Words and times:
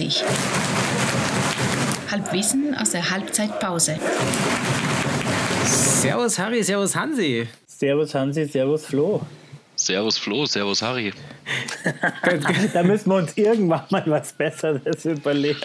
9.30 0.00 0.24
Halbwissen 2.10 2.74
aus 2.74 2.90
der 2.90 3.10
Halbzeitpause. 3.10 3.96
Servus 5.66 6.38
Harry, 6.38 6.62
Servus 6.62 6.96
Hansi. 6.96 7.46
Servus 7.66 8.14
Hansi, 8.14 8.46
Servus 8.46 8.86
Flo. 8.86 9.20
Servus 9.76 10.18
Flo, 10.18 10.46
Servus 10.46 10.82
Harry. 10.82 11.12
da 12.72 12.82
müssen 12.82 13.10
wir 13.10 13.16
uns 13.16 13.36
irgendwann 13.36 13.82
mal 13.90 14.04
was 14.06 14.32
Besseres 14.32 15.04
überlegen. 15.04 15.58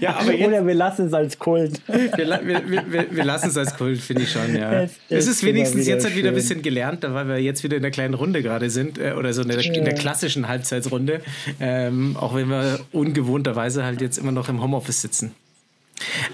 Ja, 0.00 0.16
aber 0.16 0.32
jetzt, 0.32 0.48
Oder 0.48 0.66
wir 0.66 0.74
lassen 0.74 1.06
es 1.06 1.14
als 1.14 1.38
Kult. 1.38 1.80
wir, 1.86 2.40
wir, 2.44 2.90
wir, 2.90 3.06
wir 3.10 3.24
lassen 3.24 3.48
es 3.48 3.56
als 3.56 3.76
Kult, 3.76 3.98
finde 4.00 4.22
ich 4.22 4.32
schon, 4.32 4.54
ja. 4.54 4.82
Es 4.82 4.92
Es 5.08 5.26
ist 5.26 5.44
wenigstens 5.44 5.86
jetzt 5.86 6.04
halt 6.04 6.16
wieder 6.16 6.28
ein 6.28 6.34
bisschen 6.34 6.62
gelernt, 6.62 7.04
weil 7.06 7.28
wir 7.28 7.38
jetzt 7.38 7.62
wieder 7.64 7.76
in 7.76 7.82
der 7.82 7.90
kleinen 7.90 8.14
Runde 8.14 8.42
gerade 8.42 8.70
sind, 8.70 8.98
äh, 8.98 9.12
oder 9.12 9.32
so 9.32 9.42
in 9.42 9.48
der, 9.48 9.60
in 9.64 9.84
der 9.84 9.94
klassischen 9.94 10.48
Halbzeitsrunde, 10.48 11.20
ähm, 11.60 12.16
auch 12.18 12.34
wenn 12.34 12.48
wir 12.48 12.80
ungewohnterweise 12.92 13.84
halt 13.84 14.00
jetzt 14.00 14.18
immer 14.18 14.32
noch 14.32 14.48
im 14.48 14.62
Homeoffice 14.62 15.00
sitzen. 15.00 15.34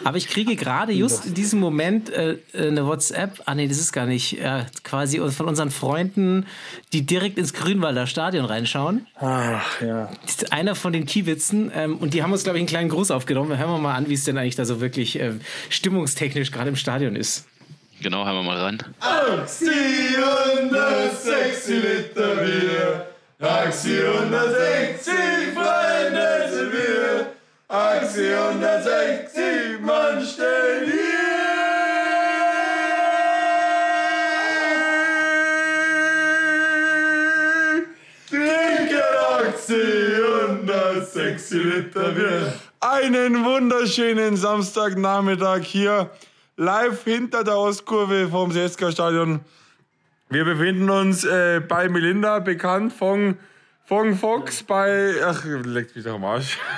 Aber 0.05 0.17
ich 0.17 0.29
kriege 0.29 0.57
gerade 0.57 0.93
just 0.93 1.27
in 1.27 1.35
diesem 1.35 1.61
Moment 1.61 2.11
äh, 2.11 2.39
eine 2.55 2.87
WhatsApp, 2.87 3.43
ah 3.47 3.55
nee, 3.55 3.69
das 3.69 3.79
ist 3.79 3.93
gar 3.93 4.07
nicht, 4.07 4.33
ja, 4.33 4.67
quasi 4.85 5.19
von 5.31 5.47
unseren 5.47 5.71
Freunden, 5.71 6.47
die 6.93 7.07
direkt 7.07 7.39
ins 7.39 7.53
Grünwalder 7.53 8.07
Stadion 8.07 8.45
reinschauen. 8.45 9.07
Ach 9.19 9.81
ja. 9.81 10.11
Das 10.23 10.31
ist 10.33 10.53
einer 10.53 10.75
von 10.75 10.93
den 10.93 11.07
Kiewitzen 11.07 11.71
ähm, 11.75 11.97
und 11.99 12.15
die 12.15 12.23
haben 12.23 12.33
uns, 12.33 12.45
glaube 12.45 12.59
ich, 12.59 12.61
einen 12.61 12.69
kleinen 12.69 12.89
Gruß 12.89 13.11
aufgenommen. 13.11 13.57
Hören 13.57 13.71
wir 13.71 13.79
mal 13.79 13.95
an, 13.95 14.09
wie 14.09 14.15
es 14.15 14.25
denn 14.25 14.39
eigentlich 14.39 14.57
da 14.57 14.65
so 14.65 14.81
wirklich 14.81 15.19
äh, 15.19 15.33
stimmungstechnisch 15.69 16.51
gerade 16.51 16.69
im 16.71 16.77
Stadion 16.77 17.17
ist. 17.17 17.47
Genau, 18.03 18.25
hören 18.25 18.37
wir 18.37 18.43
mal 18.43 18.59
rein. 42.25 42.53
Einen 42.81 43.45
wunderschönen 43.45 44.37
Samstagnachmittag 44.37 45.61
hier 45.61 46.11
live 46.57 47.05
hinter 47.05 47.45
der 47.45 47.57
Ostkurve 47.57 48.29
vom 48.29 48.51
Seska 48.51 48.91
Stadion. 48.91 49.41
Wir 50.29 50.45
befinden 50.45 50.91
uns 50.91 51.25
äh, 51.25 51.61
bei 51.61 51.89
Melinda, 51.89 52.41
bekannt 52.41 52.93
von, 52.93 53.39
von 53.85 54.17
Fox 54.17 54.65
bei. 54.65 55.15
Ach, 55.25 55.45
leckt 55.45 55.95
mich 55.95 56.05
doch 56.05 56.15
am 56.15 56.25
Arsch. 56.25 56.59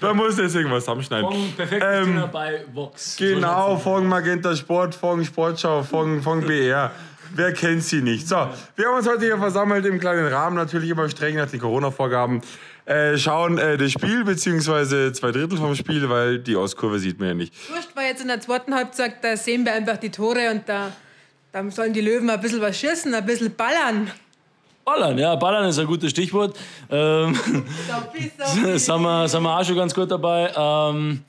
da 0.00 0.14
muss 0.14 0.38
jetzt 0.38 0.54
irgendwas 0.54 0.84
zusammenschneiden. 0.84 1.54
Perfekt 1.56 1.84
Ähm, 1.86 2.24
bei 2.32 2.64
Vox. 2.72 3.16
Genau, 3.16 3.76
von 3.76 4.06
Magenta 4.06 4.54
Sport, 4.54 4.94
von 4.94 5.24
Sportschau, 5.24 5.82
von, 5.82 6.22
von 6.22 6.40
BR. 6.40 6.90
Wer 7.34 7.52
kennt 7.52 7.82
sie 7.82 8.02
nicht? 8.02 8.28
So, 8.28 8.48
wir 8.76 8.86
haben 8.86 8.96
uns 8.96 9.08
heute 9.08 9.24
hier 9.24 9.36
versammelt 9.36 9.84
im 9.86 9.98
kleinen 9.98 10.26
Rahmen, 10.26 10.56
natürlich 10.56 10.90
immer 10.90 11.08
streng 11.08 11.36
nach 11.36 11.50
den 11.50 11.60
Corona-Vorgaben. 11.60 12.40
Äh, 12.84 13.18
schauen 13.18 13.58
äh, 13.58 13.76
das 13.76 13.90
Spiel, 13.90 14.24
beziehungsweise 14.24 15.12
zwei 15.12 15.32
Drittel 15.32 15.58
vom 15.58 15.74
Spiel, 15.74 16.08
weil 16.08 16.38
die 16.38 16.54
Auskurve 16.54 17.00
sieht 17.00 17.18
man 17.18 17.28
ja 17.28 17.34
nicht. 17.34 17.52
Wurscht, 17.70 17.90
weil 17.94 18.06
jetzt 18.06 18.22
in 18.22 18.28
der 18.28 18.40
zweiten 18.40 18.74
Halbzeit, 18.74 19.24
da 19.24 19.36
sehen 19.36 19.64
wir 19.64 19.72
einfach 19.72 19.96
die 19.96 20.10
Tore 20.10 20.50
und 20.52 20.68
da, 20.68 20.92
da 21.50 21.68
sollen 21.70 21.92
die 21.92 22.00
Löwen 22.00 22.30
ein 22.30 22.40
bisschen 22.40 22.60
was 22.60 22.78
schießen, 22.78 23.12
ein 23.12 23.26
bisschen 23.26 23.54
ballern. 23.56 24.10
Ballern, 24.86 25.18
ja, 25.18 25.34
Ballern 25.34 25.68
ist 25.68 25.80
ein 25.80 25.86
gutes 25.88 26.12
Stichwort. 26.12 26.56
Ähm, 26.88 27.34
sind, 27.34 29.02
wir, 29.02 29.28
sind 29.28 29.42
wir 29.42 29.58
auch 29.58 29.64
schon 29.64 29.74
ganz 29.74 29.92
gut 29.92 30.08
dabei. 30.12 30.52
Ähm, 30.56 31.22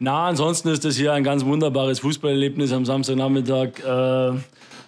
na, 0.00 0.26
ansonsten 0.26 0.70
ist 0.70 0.84
das 0.84 0.96
hier 0.96 1.12
ein 1.12 1.22
ganz 1.22 1.44
wunderbares 1.44 2.00
Fußballerlebnis 2.00 2.72
am 2.72 2.84
Samstagnachmittag. 2.84 3.78
Äh, 3.86 4.38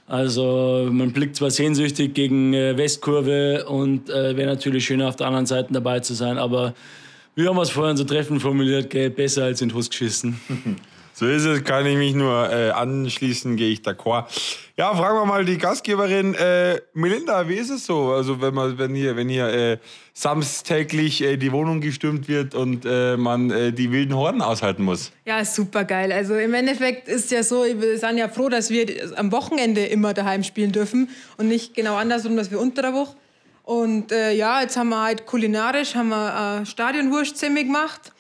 also 0.09 0.89
man 0.91 1.13
blickt 1.13 1.37
zwar 1.37 1.53
sehnsüchtig 1.53 2.15
gegen 2.15 2.53
äh, 2.53 2.77
Westkurve 2.77 3.65
und 3.67 4.11
äh, 4.11 4.37
wäre 4.37 4.51
natürlich 4.51 4.87
schön 4.87 5.03
auf 5.03 5.15
der 5.15 5.29
anderen 5.29 5.47
Seite 5.47 5.73
dabei 5.73 6.01
zu 6.01 6.15
sein, 6.15 6.37
aber 6.37 6.75
wir 7.37 7.49
haben 7.49 7.59
es 7.59 7.71
vorhin 7.71 7.97
so 7.97 8.03
treffend 8.03 8.43
formuliert, 8.43 8.91
gell, 8.91 9.11
besser 9.11 9.45
als 9.45 9.63
in 9.63 9.73
Hus 9.73 9.89
geschissen. 9.89 10.41
So 11.19 11.25
ist 11.27 11.47
es, 11.47 11.65
kann 11.65 11.87
ich 11.87 11.97
mich 11.97 12.15
nur 12.15 12.53
äh, 12.53 12.73
anschließen, 12.73 13.57
gehe 13.57 13.71
ich 13.71 13.81
d'accord. 13.81 14.27
Ja, 14.77 14.95
fragen 14.95 15.17
wir 15.17 15.25
mal 15.25 15.47
die 15.47 15.57
Gastgeberin. 15.57 16.35
Äh, 16.35 16.83
Melinda, 16.93 17.49
wie 17.49 17.55
ist 17.55 17.71
es 17.71 17.87
so? 17.87 18.13
Also 18.13 18.43
wenn 18.43 18.53
man, 18.53 18.77
wenn 18.77 18.95
hier, 18.95 19.17
wenn 19.17 19.31
hier 19.31 19.49
äh, 19.49 19.79
samstäglich 20.13 21.23
äh, 21.23 21.39
die 21.39 21.53
Wohnung 21.53 21.81
gestimmt 21.81 22.29
wird 22.29 22.55
und 22.55 22.85
äh, 22.85 23.17
man 23.17 23.51
äh, 23.51 23.73
die 23.73 23.91
wilden 23.93 24.15
Horden 24.15 24.43
aushalten 24.43 24.83
muss. 24.83 25.11
Ja, 25.25 25.43
super 25.47 25.85
geil. 25.85 26.13
Also 26.13 26.35
im 26.35 26.53
Endeffekt 26.53 27.09
ist 27.09 27.31
ja 27.31 27.43
so, 27.43 27.65
wir 27.65 27.97
sind 27.97 28.19
ja 28.19 28.29
froh, 28.29 28.51
dass 28.51 28.69
wir 28.69 28.87
am 29.17 29.33
Wochenende 29.33 29.87
immer 29.87 30.13
daheim 30.13 30.43
spielen 30.43 30.73
dürfen 30.73 31.09
und 31.39 31.49
nicht 31.49 31.75
genau 31.75 31.97
andersrum, 31.97 32.37
dass 32.37 32.51
wir 32.51 32.61
unter 32.61 32.83
der 32.83 32.93
Woche. 32.93 33.17
Und 33.63 34.13
äh, 34.13 34.33
ja, 34.35 34.61
jetzt 34.61 34.77
haben 34.77 34.91
wir 34.91 35.03
halt 35.03 35.25
kulinarisch 35.25 35.95
haben 35.95 36.11
wir 36.11 36.61
äh, 36.61 36.67
Stadionwurst 36.67 37.41
gemacht, 37.41 38.13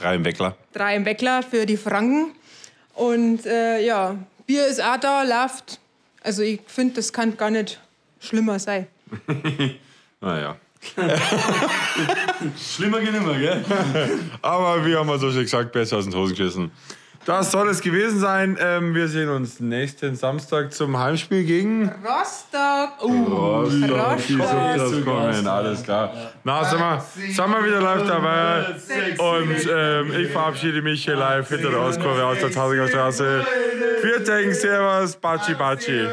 Drei 0.00 0.14
im 0.16 0.24
Weckler. 0.24 0.56
drei 0.72 0.96
im 0.96 1.04
Weckler 1.04 1.42
für 1.42 1.66
die 1.66 1.76
Franken. 1.76 2.32
Und 2.94 3.46
äh, 3.46 3.80
ja, 3.84 4.16
Bier 4.46 4.66
ist 4.66 4.82
auch 4.82 4.96
da, 4.98 5.22
läuft. 5.22 5.78
Also 6.22 6.42
ich 6.42 6.60
finde, 6.66 6.94
das 6.96 7.12
kann 7.12 7.36
gar 7.36 7.50
nicht 7.50 7.80
schlimmer 8.20 8.58
sein. 8.58 8.86
Naja. 10.22 10.56
Schlimmer 12.58 13.00
geht 13.00 13.14
immer, 13.14 13.38
gell? 13.38 13.64
Aber 14.42 14.84
wie 14.84 14.94
haben 14.94 15.08
wir 15.08 15.18
so 15.18 15.30
schon 15.32 15.40
gesagt, 15.40 15.72
besser 15.72 15.96
aus 15.96 16.04
den 16.04 16.14
Hosen 16.14 16.36
geschissen. 16.36 16.70
Das 17.26 17.50
soll 17.50 17.68
es 17.68 17.82
gewesen 17.82 18.18
sein. 18.18 18.56
Ähm, 18.58 18.94
wir 18.94 19.06
sehen 19.06 19.28
uns 19.28 19.60
nächsten 19.60 20.16
Samstag 20.16 20.72
zum 20.72 20.98
Heimspiel 20.98 21.44
gegen 21.44 21.88
Rostock! 21.88 23.02
Rostock. 23.02 23.90
Rostock. 23.90 24.20
Sind 24.20 24.40
das 24.40 25.04
kommen, 25.04 25.46
alles 25.46 25.82
klar. 25.82 26.12
Na, 26.44 26.64
sind 26.64 26.78
wir, 26.78 27.04
sind 27.14 27.36
wir 27.50 27.64
wieder 27.64 27.80
live 27.80 28.06
dabei. 28.06 28.74
Und 29.18 29.68
ähm, 29.70 30.20
ich 30.20 30.30
verabschiede 30.30 30.80
mich 30.80 31.04
hier 31.04 31.16
live 31.16 31.48
hinter 31.48 31.70
der 31.70 31.80
Ostkurve 31.80 32.24
aus 32.24 32.38
der 32.38 32.50
Tausinger 32.50 32.88
Straße. 32.88 33.44
Vielen 34.00 34.24
Dank, 34.24 34.54
Servus, 34.54 35.16
Baci 35.16 35.54
Baci. 35.54 36.06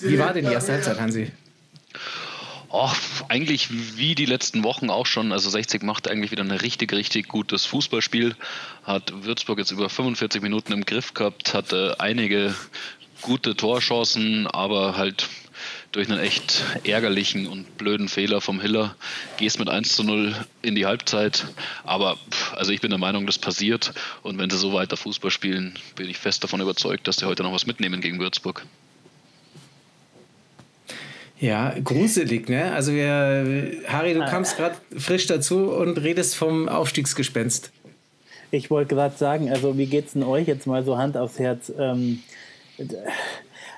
Wie 0.00 0.18
war 0.18 0.32
denn 0.32 0.46
die 0.46 0.52
erste 0.52 0.72
Halbzeit, 0.72 1.00
Hansi? 1.00 1.32
Oh, 2.76 2.90
eigentlich 3.28 3.68
wie 3.96 4.16
die 4.16 4.26
letzten 4.26 4.64
Wochen 4.64 4.90
auch 4.90 5.06
schon. 5.06 5.30
Also 5.30 5.48
60 5.48 5.84
macht 5.84 6.10
eigentlich 6.10 6.32
wieder 6.32 6.42
ein 6.42 6.50
richtig, 6.50 6.92
richtig 6.92 7.28
gutes 7.28 7.66
Fußballspiel. 7.66 8.34
Hat 8.82 9.12
Würzburg 9.24 9.58
jetzt 9.58 9.70
über 9.70 9.88
45 9.88 10.42
Minuten 10.42 10.72
im 10.72 10.84
Griff 10.84 11.14
gehabt, 11.14 11.54
hatte 11.54 11.96
einige 12.00 12.52
gute 13.20 13.54
Torchancen, 13.54 14.48
aber 14.48 14.96
halt 14.96 15.28
durch 15.94 16.10
einen 16.10 16.18
echt 16.18 16.64
ärgerlichen 16.82 17.46
und 17.46 17.78
blöden 17.78 18.08
Fehler 18.08 18.40
vom 18.40 18.60
Hiller 18.60 18.96
gehst 19.36 19.60
mit 19.60 19.68
1 19.68 19.94
zu 19.94 20.02
0 20.02 20.34
in 20.60 20.74
die 20.74 20.86
Halbzeit. 20.86 21.46
Aber 21.84 22.18
also 22.56 22.72
ich 22.72 22.80
bin 22.80 22.90
der 22.90 22.98
Meinung, 22.98 23.26
das 23.26 23.38
passiert. 23.38 23.94
Und 24.22 24.36
wenn 24.38 24.50
sie 24.50 24.56
so 24.56 24.72
weiter 24.72 24.96
Fußball 24.96 25.30
spielen, 25.30 25.78
bin 25.94 26.10
ich 26.10 26.18
fest 26.18 26.42
davon 26.42 26.60
überzeugt, 26.60 27.06
dass 27.06 27.18
sie 27.18 27.26
heute 27.26 27.44
noch 27.44 27.52
was 27.52 27.66
mitnehmen 27.66 28.00
gegen 28.00 28.18
Würzburg. 28.18 28.66
Ja, 31.38 31.74
gruselig, 31.78 32.48
ne? 32.48 32.72
Also 32.72 32.92
wir, 32.92 33.82
Harry, 33.86 34.14
du 34.14 34.24
kamst 34.24 34.56
gerade 34.56 34.76
frisch 34.96 35.28
dazu 35.28 35.70
und 35.70 35.98
redest 35.98 36.34
vom 36.34 36.68
Aufstiegsgespenst. 36.68 37.70
Ich 38.50 38.68
wollte 38.68 38.96
gerade 38.96 39.16
sagen, 39.16 39.48
also 39.48 39.78
wie 39.78 39.86
geht's 39.86 40.14
denn 40.14 40.24
euch 40.24 40.48
jetzt 40.48 40.66
mal 40.66 40.84
so 40.84 40.98
Hand 40.98 41.16
aufs 41.16 41.38
Herz? 41.38 41.72
Ähm, 41.78 42.20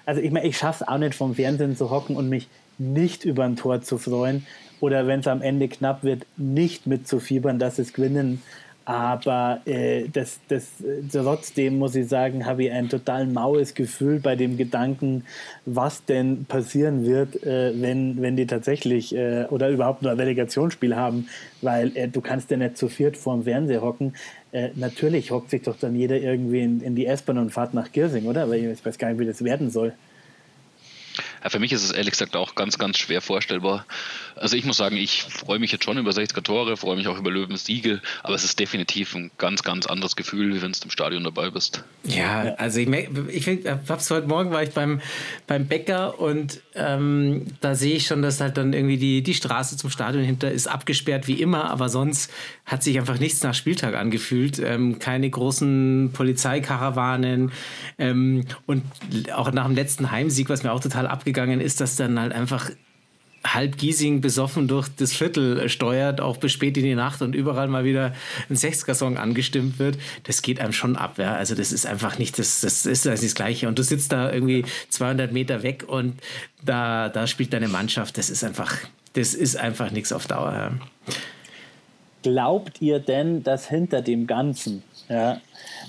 also 0.06 0.20
ich 0.20 0.30
meine, 0.30 0.46
ich 0.46 0.56
schaffe 0.56 0.84
es 0.84 0.88
auch 0.88 0.98
nicht 0.98 1.14
vom 1.14 1.34
Fernsehen 1.34 1.76
zu 1.76 1.90
hocken 1.90 2.16
und 2.16 2.28
mich 2.28 2.48
nicht 2.78 3.24
über 3.24 3.44
ein 3.44 3.56
Tor 3.56 3.82
zu 3.82 3.98
freuen 3.98 4.46
oder 4.80 5.06
wenn 5.06 5.20
es 5.20 5.26
am 5.26 5.42
Ende 5.42 5.68
knapp 5.68 6.04
wird, 6.04 6.26
nicht 6.36 6.86
mitzufiebern, 6.86 7.58
dass 7.58 7.78
es 7.78 7.92
gewinnen. 7.92 8.42
Aber 8.84 9.62
äh, 9.64 10.08
das, 10.08 10.38
das, 10.46 10.80
äh, 10.80 11.02
trotzdem 11.10 11.76
muss 11.76 11.96
ich 11.96 12.08
sagen, 12.08 12.46
habe 12.46 12.64
ich 12.64 12.70
ein 12.70 12.88
total 12.88 13.26
maues 13.26 13.74
Gefühl 13.74 14.20
bei 14.20 14.36
dem 14.36 14.56
Gedanken, 14.56 15.24
was 15.64 16.04
denn 16.04 16.44
passieren 16.44 17.04
wird, 17.04 17.42
äh, 17.42 17.72
wenn, 17.82 18.22
wenn 18.22 18.36
die 18.36 18.46
tatsächlich 18.46 19.12
äh, 19.12 19.46
oder 19.50 19.70
überhaupt 19.70 20.02
nur 20.02 20.12
ein 20.12 20.20
Relegationsspiel 20.20 20.94
haben, 20.94 21.28
weil 21.62 21.96
äh, 21.96 22.06
du 22.06 22.20
kannst 22.20 22.52
ja 22.52 22.58
nicht 22.58 22.76
zu 22.76 22.86
viert 22.86 23.16
vorm 23.16 23.42
Fernseher 23.42 23.82
hocken. 23.82 24.14
Äh, 24.52 24.70
natürlich 24.74 25.30
hockt 25.30 25.50
sich 25.50 25.62
doch 25.62 25.78
dann 25.78 25.96
jeder 25.96 26.16
irgendwie 26.16 26.60
in, 26.60 26.80
in 26.80 26.94
die 26.94 27.06
S-Bahn 27.06 27.38
und 27.38 27.50
fährt 27.52 27.74
nach 27.74 27.90
Giersing, 27.92 28.26
oder? 28.26 28.48
Weil 28.48 28.64
ich 28.64 28.84
weiß 28.84 28.98
gar 28.98 29.08
nicht, 29.08 29.18
wie 29.18 29.26
das 29.26 29.42
werden 29.42 29.70
soll. 29.70 29.92
Für 31.48 31.58
mich 31.58 31.72
ist 31.72 31.84
es 31.84 31.90
ehrlich 31.90 32.12
gesagt 32.12 32.36
auch 32.36 32.54
ganz, 32.54 32.78
ganz 32.78 32.98
schwer 32.98 33.20
vorstellbar. 33.20 33.86
Also 34.36 34.56
ich 34.56 34.64
muss 34.64 34.76
sagen, 34.76 34.96
ich 34.96 35.22
freue 35.22 35.58
mich 35.58 35.72
jetzt 35.72 35.84
schon 35.84 35.96
über 35.96 36.10
60er 36.10 36.42
Tore, 36.42 36.76
freue 36.76 36.96
mich 36.96 37.08
auch 37.08 37.18
über 37.18 37.30
Löwens 37.30 37.64
Siege, 37.64 38.00
aber 38.22 38.34
es 38.34 38.44
ist 38.44 38.58
definitiv 38.58 39.14
ein 39.14 39.30
ganz, 39.38 39.62
ganz 39.62 39.86
anderes 39.86 40.16
Gefühl, 40.16 40.54
wie 40.54 40.62
wenn 40.62 40.72
du 40.72 40.78
im 40.84 40.90
Stadion 40.90 41.24
dabei 41.24 41.50
bist. 41.50 41.84
Ja, 42.04 42.54
also 42.56 42.80
ich, 42.80 42.88
ich, 42.88 43.46
ich 43.46 43.66
hab's 43.88 44.10
heute 44.10 44.26
Morgen 44.26 44.50
war 44.50 44.62
ich 44.62 44.70
beim, 44.70 45.00
beim 45.46 45.66
Bäcker 45.66 46.20
und 46.20 46.60
ähm, 46.74 47.46
da 47.60 47.74
sehe 47.74 47.96
ich 47.96 48.06
schon, 48.06 48.20
dass 48.20 48.40
halt 48.40 48.56
dann 48.56 48.72
irgendwie 48.72 48.98
die, 48.98 49.22
die 49.22 49.34
Straße 49.34 49.76
zum 49.76 49.90
Stadion 49.90 50.24
hinter 50.24 50.50
ist 50.50 50.66
abgesperrt 50.66 51.28
wie 51.28 51.40
immer, 51.40 51.70
aber 51.70 51.88
sonst 51.88 52.30
hat 52.66 52.82
sich 52.82 52.98
einfach 52.98 53.18
nichts 53.18 53.42
nach 53.42 53.54
Spieltag 53.54 53.94
angefühlt. 53.94 54.58
Ähm, 54.58 54.98
keine 54.98 55.30
großen 55.30 56.10
Polizeikarawanen 56.12 57.52
ähm, 57.98 58.44
und 58.66 58.82
auch 59.32 59.50
nach 59.52 59.66
dem 59.66 59.74
letzten 59.74 60.10
Heimsieg, 60.10 60.48
was 60.48 60.62
mir 60.62 60.72
auch 60.72 60.80
total 60.80 61.06
abgegangen 61.06 61.35
ist, 61.60 61.80
dass 61.80 61.96
dann 61.96 62.18
halt 62.18 62.32
einfach 62.32 62.70
halb 63.54 63.78
Giesing 63.78 64.20
besoffen 64.20 64.68
durch 64.68 64.88
das 64.88 65.12
Viertel 65.12 65.68
steuert, 65.68 66.20
auch 66.20 66.36
bis 66.36 66.52
spät 66.52 66.76
in 66.76 66.84
die 66.84 66.94
Nacht 66.94 67.22
und 67.22 67.34
überall 67.34 67.68
mal 67.68 67.84
wieder 67.84 68.12
ein 68.48 68.56
60er-Song 68.56 69.16
angestimmt 69.16 69.78
wird, 69.78 69.98
das 70.24 70.42
geht 70.42 70.60
einem 70.60 70.72
schon 70.72 70.96
ab. 70.96 71.18
Ja? 71.18 71.34
Also 71.34 71.54
das 71.54 71.72
ist 71.72 71.86
einfach 71.86 72.18
nicht, 72.18 72.38
das, 72.38 72.60
das 72.60 72.86
ist 72.86 73.06
das, 73.06 73.20
das 73.20 73.34
Gleiche. 73.34 73.68
Und 73.68 73.78
du 73.78 73.82
sitzt 73.82 74.12
da 74.12 74.32
irgendwie 74.32 74.64
200 74.88 75.32
Meter 75.32 75.62
weg 75.62 75.84
und 75.86 76.20
da, 76.64 77.08
da 77.08 77.26
spielt 77.26 77.52
deine 77.52 77.68
Mannschaft. 77.68 78.18
Das 78.18 78.30
ist 78.30 78.44
einfach, 78.44 78.74
das 79.12 79.34
ist 79.34 79.56
einfach 79.56 79.90
nichts 79.90 80.12
auf 80.12 80.26
Dauer. 80.26 80.52
Ja. 80.52 80.72
Glaubt 82.22 82.82
ihr 82.82 82.98
denn, 82.98 83.42
dass 83.44 83.68
hinter 83.68 84.02
dem 84.02 84.26
Ganzen 84.26 84.82
ja, 85.08 85.40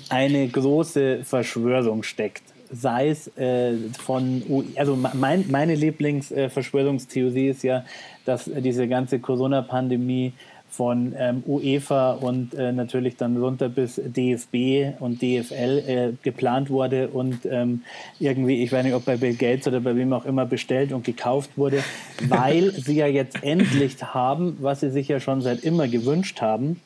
eine 0.10 0.48
große 0.48 1.24
Verschwörung 1.24 2.04
steckt? 2.04 2.44
Sei 2.72 3.10
es 3.10 3.28
äh, 3.38 3.74
von, 4.00 4.44
also 4.76 4.96
mein, 4.96 5.46
meine 5.50 5.76
Lieblingsverschwörungstheorie 5.76 7.48
äh, 7.48 7.52
ist 7.52 7.64
ja, 7.64 7.84
dass 8.26 8.46
diese 8.46 8.88
ganze 8.88 9.20
Corona-Pandemie 9.20 10.34
von 10.70 11.16
ähm, 11.18 11.44
UEFA 11.48 12.12
und 12.12 12.54
äh, 12.54 12.72
natürlich 12.72 13.16
dann 13.16 13.38
runter 13.38 13.70
bis 13.70 13.96
DFB 14.04 15.00
und 15.00 15.22
DFL 15.22 15.84
äh, 15.88 16.14
geplant 16.22 16.70
wurde 16.70 17.08
und 17.08 17.46
ähm, 17.50 17.84
irgendwie, 18.20 18.62
ich 18.64 18.72
weiß 18.72 18.84
nicht, 18.84 18.94
ob 18.94 19.06
bei 19.06 19.18
Bill 19.18 19.36
Gates 19.36 19.68
oder 19.68 19.80
bei 19.80 19.96
wem 19.96 20.12
auch 20.14 20.26
immer 20.26 20.46
bestellt 20.46 20.92
und 20.92 21.06
gekauft 21.06 21.52
wurde, 21.58 21.84
weil 22.28 22.72
sie 22.72 22.96
ja 22.96 23.08
jetzt 23.08 23.44
endlich 23.44 23.96
haben, 24.04 24.58
was 24.60 24.82
sie 24.82 24.92
sich 24.92 25.08
ja 25.08 25.20
schon 25.20 25.42
seit 25.42 25.64
immer 25.64 25.88
gewünscht 25.88 26.42
haben 26.42 26.82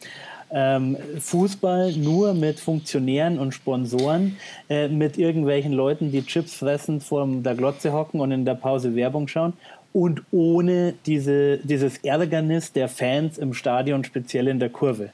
ähm, 0.53 0.97
Fußball 1.19 1.93
nur 1.93 2.33
mit 2.33 2.59
Funktionären 2.59 3.39
und 3.39 3.53
Sponsoren, 3.53 4.37
äh, 4.69 4.87
mit 4.87 5.17
irgendwelchen 5.17 5.73
Leuten, 5.73 6.11
die 6.11 6.25
Chips 6.25 6.55
fressen, 6.55 7.01
vor 7.01 7.27
der 7.27 7.55
Glotze 7.55 7.93
hocken 7.93 8.19
und 8.19 8.31
in 8.31 8.45
der 8.45 8.55
Pause 8.55 8.95
Werbung 8.95 9.27
schauen 9.27 9.53
und 9.93 10.23
ohne 10.31 10.93
diese, 11.05 11.57
dieses 11.57 11.97
Ärgernis 11.97 12.71
der 12.71 12.87
Fans 12.87 13.37
im 13.37 13.53
Stadion, 13.53 14.03
speziell 14.03 14.47
in 14.47 14.59
der 14.59 14.69
Kurve. 14.69 15.09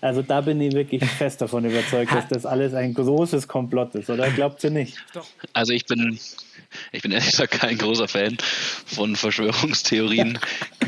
Also 0.00 0.22
da 0.22 0.40
bin 0.40 0.60
ich 0.60 0.72
wirklich 0.72 1.04
fest 1.18 1.42
davon 1.42 1.64
überzeugt, 1.64 2.12
dass 2.12 2.28
das 2.28 2.46
alles 2.46 2.74
ein 2.74 2.94
großes 2.94 3.48
Komplott 3.48 3.94
ist, 3.94 4.08
oder 4.08 4.30
glaubt 4.30 4.62
ihr 4.64 4.70
nicht? 4.70 4.96
Also 5.52 5.72
ich 5.72 5.84
bin, 5.86 6.18
ich 6.92 7.02
bin 7.02 7.12
ehrlich 7.12 7.30
gesagt 7.30 7.52
kein 7.52 7.78
großer 7.78 8.08
Fan 8.08 8.38
von 8.86 9.16
Verschwörungstheorien. 9.16 10.38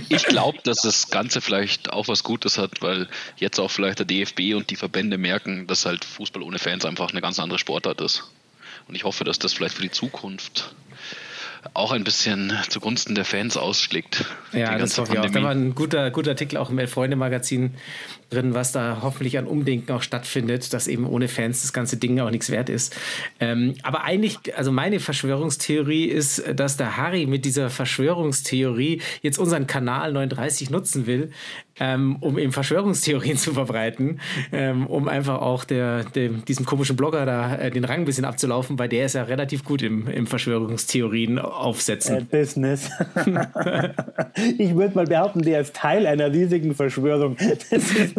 Ich 0.08 0.25
glaube, 0.25 0.58
dass 0.64 0.82
das 0.82 1.11
Ganze 1.11 1.40
vielleicht 1.40 1.93
auch 1.93 2.08
was 2.08 2.25
Gutes 2.25 2.58
hat, 2.58 2.82
weil 2.82 3.08
jetzt 3.37 3.58
auch 3.58 3.70
vielleicht 3.70 3.99
der 3.99 4.06
DFB 4.06 4.55
und 4.55 4.70
die 4.70 4.76
Verbände 4.76 5.19
merken, 5.19 5.67
dass 5.67 5.87
halt 5.87 6.05
Fußball 6.05 6.43
ohne 6.43 6.58
Fans 6.58 6.84
einfach 6.84 7.11
eine 7.11 7.20
ganz 7.20 7.38
andere 7.38 7.58
Sportart 7.58 8.00
ist. 8.00 8.25
Und 8.88 8.94
ich 8.94 9.05
hoffe, 9.05 9.25
dass 9.25 9.38
das 9.38 9.52
vielleicht 9.52 9.76
für 9.76 9.82
die 9.82 9.90
Zukunft 9.90 10.75
auch 11.75 11.93
ein 11.93 12.05
bisschen 12.05 12.53
zugunsten 12.69 13.14
der 13.14 13.25
Fans 13.25 13.56
ausschlägt. 13.56 14.25
Ja, 14.53 14.76
das 14.79 14.99
hoffe 14.99 15.12
ich 15.12 15.19
auch. 15.19 15.31
Da 15.31 15.43
war 15.43 15.50
ein 15.50 15.75
guter, 15.75 16.11
guter 16.11 16.31
Artikel 16.31 16.56
auch 16.56 16.70
im 16.70 16.79
Elf-Freunde-Magazin 16.79 17.75
drin, 18.31 18.55
was 18.55 18.73
da 18.73 18.99
hoffentlich 19.03 19.38
an 19.38 19.47
Umdenken 19.47 19.93
auch 19.93 20.03
stattfindet, 20.03 20.73
dass 20.73 20.88
eben 20.88 21.06
ohne 21.06 21.29
Fans 21.29 21.62
das 21.62 21.73
ganze 21.73 21.97
Ding 21.97 22.19
auch 22.20 22.31
nichts 22.31 22.50
wert 22.50 22.69
ist. 22.69 22.97
Ähm, 23.41 23.75
aber 23.82 24.05
eigentlich, 24.05 24.56
also 24.56 24.73
meine 24.73 25.00
Verschwörungstheorie 25.00 26.06
ist, 26.06 26.43
dass 26.55 26.76
der 26.76 26.97
Harry 26.97 27.26
mit 27.26 27.44
dieser 27.44 27.70
Verschwörungstheorie 27.70 29.00
jetzt 29.23 29.38
unseren 29.38 29.67
Kanal 29.67 30.12
39 30.12 30.70
nutzen 30.70 31.06
will, 31.06 31.31
ähm, 31.80 32.16
um 32.20 32.38
eben 32.38 32.52
Verschwörungstheorien 32.52 33.36
zu 33.38 33.52
verbreiten, 33.52 34.20
ähm, 34.52 34.86
um 34.86 35.08
einfach 35.08 35.40
auch 35.40 35.64
der, 35.64 36.04
der, 36.04 36.28
diesem 36.28 36.66
komischen 36.66 36.96
Blogger 36.96 37.26
da 37.26 37.56
äh, 37.56 37.70
den 37.70 37.84
Rang 37.84 38.00
ein 38.00 38.04
bisschen 38.04 38.24
abzulaufen, 38.24 38.78
weil 38.78 38.88
der 38.88 39.06
ist 39.06 39.14
ja 39.14 39.22
relativ 39.24 39.64
gut 39.64 39.82
im, 39.82 40.08
im 40.08 40.26
Verschwörungstheorien 40.26 41.38
aufsetzen. 41.38 42.19
Äh, 42.19 42.22
Business. 42.22 42.90
ich 44.58 44.74
würde 44.74 44.94
mal 44.94 45.06
behaupten, 45.06 45.42
der 45.42 45.60
ist 45.60 45.74
Teil 45.74 46.06
einer 46.06 46.32
riesigen 46.32 46.74
Verschwörung. 46.74 47.36
Das 47.70 47.92
ist 47.92 48.16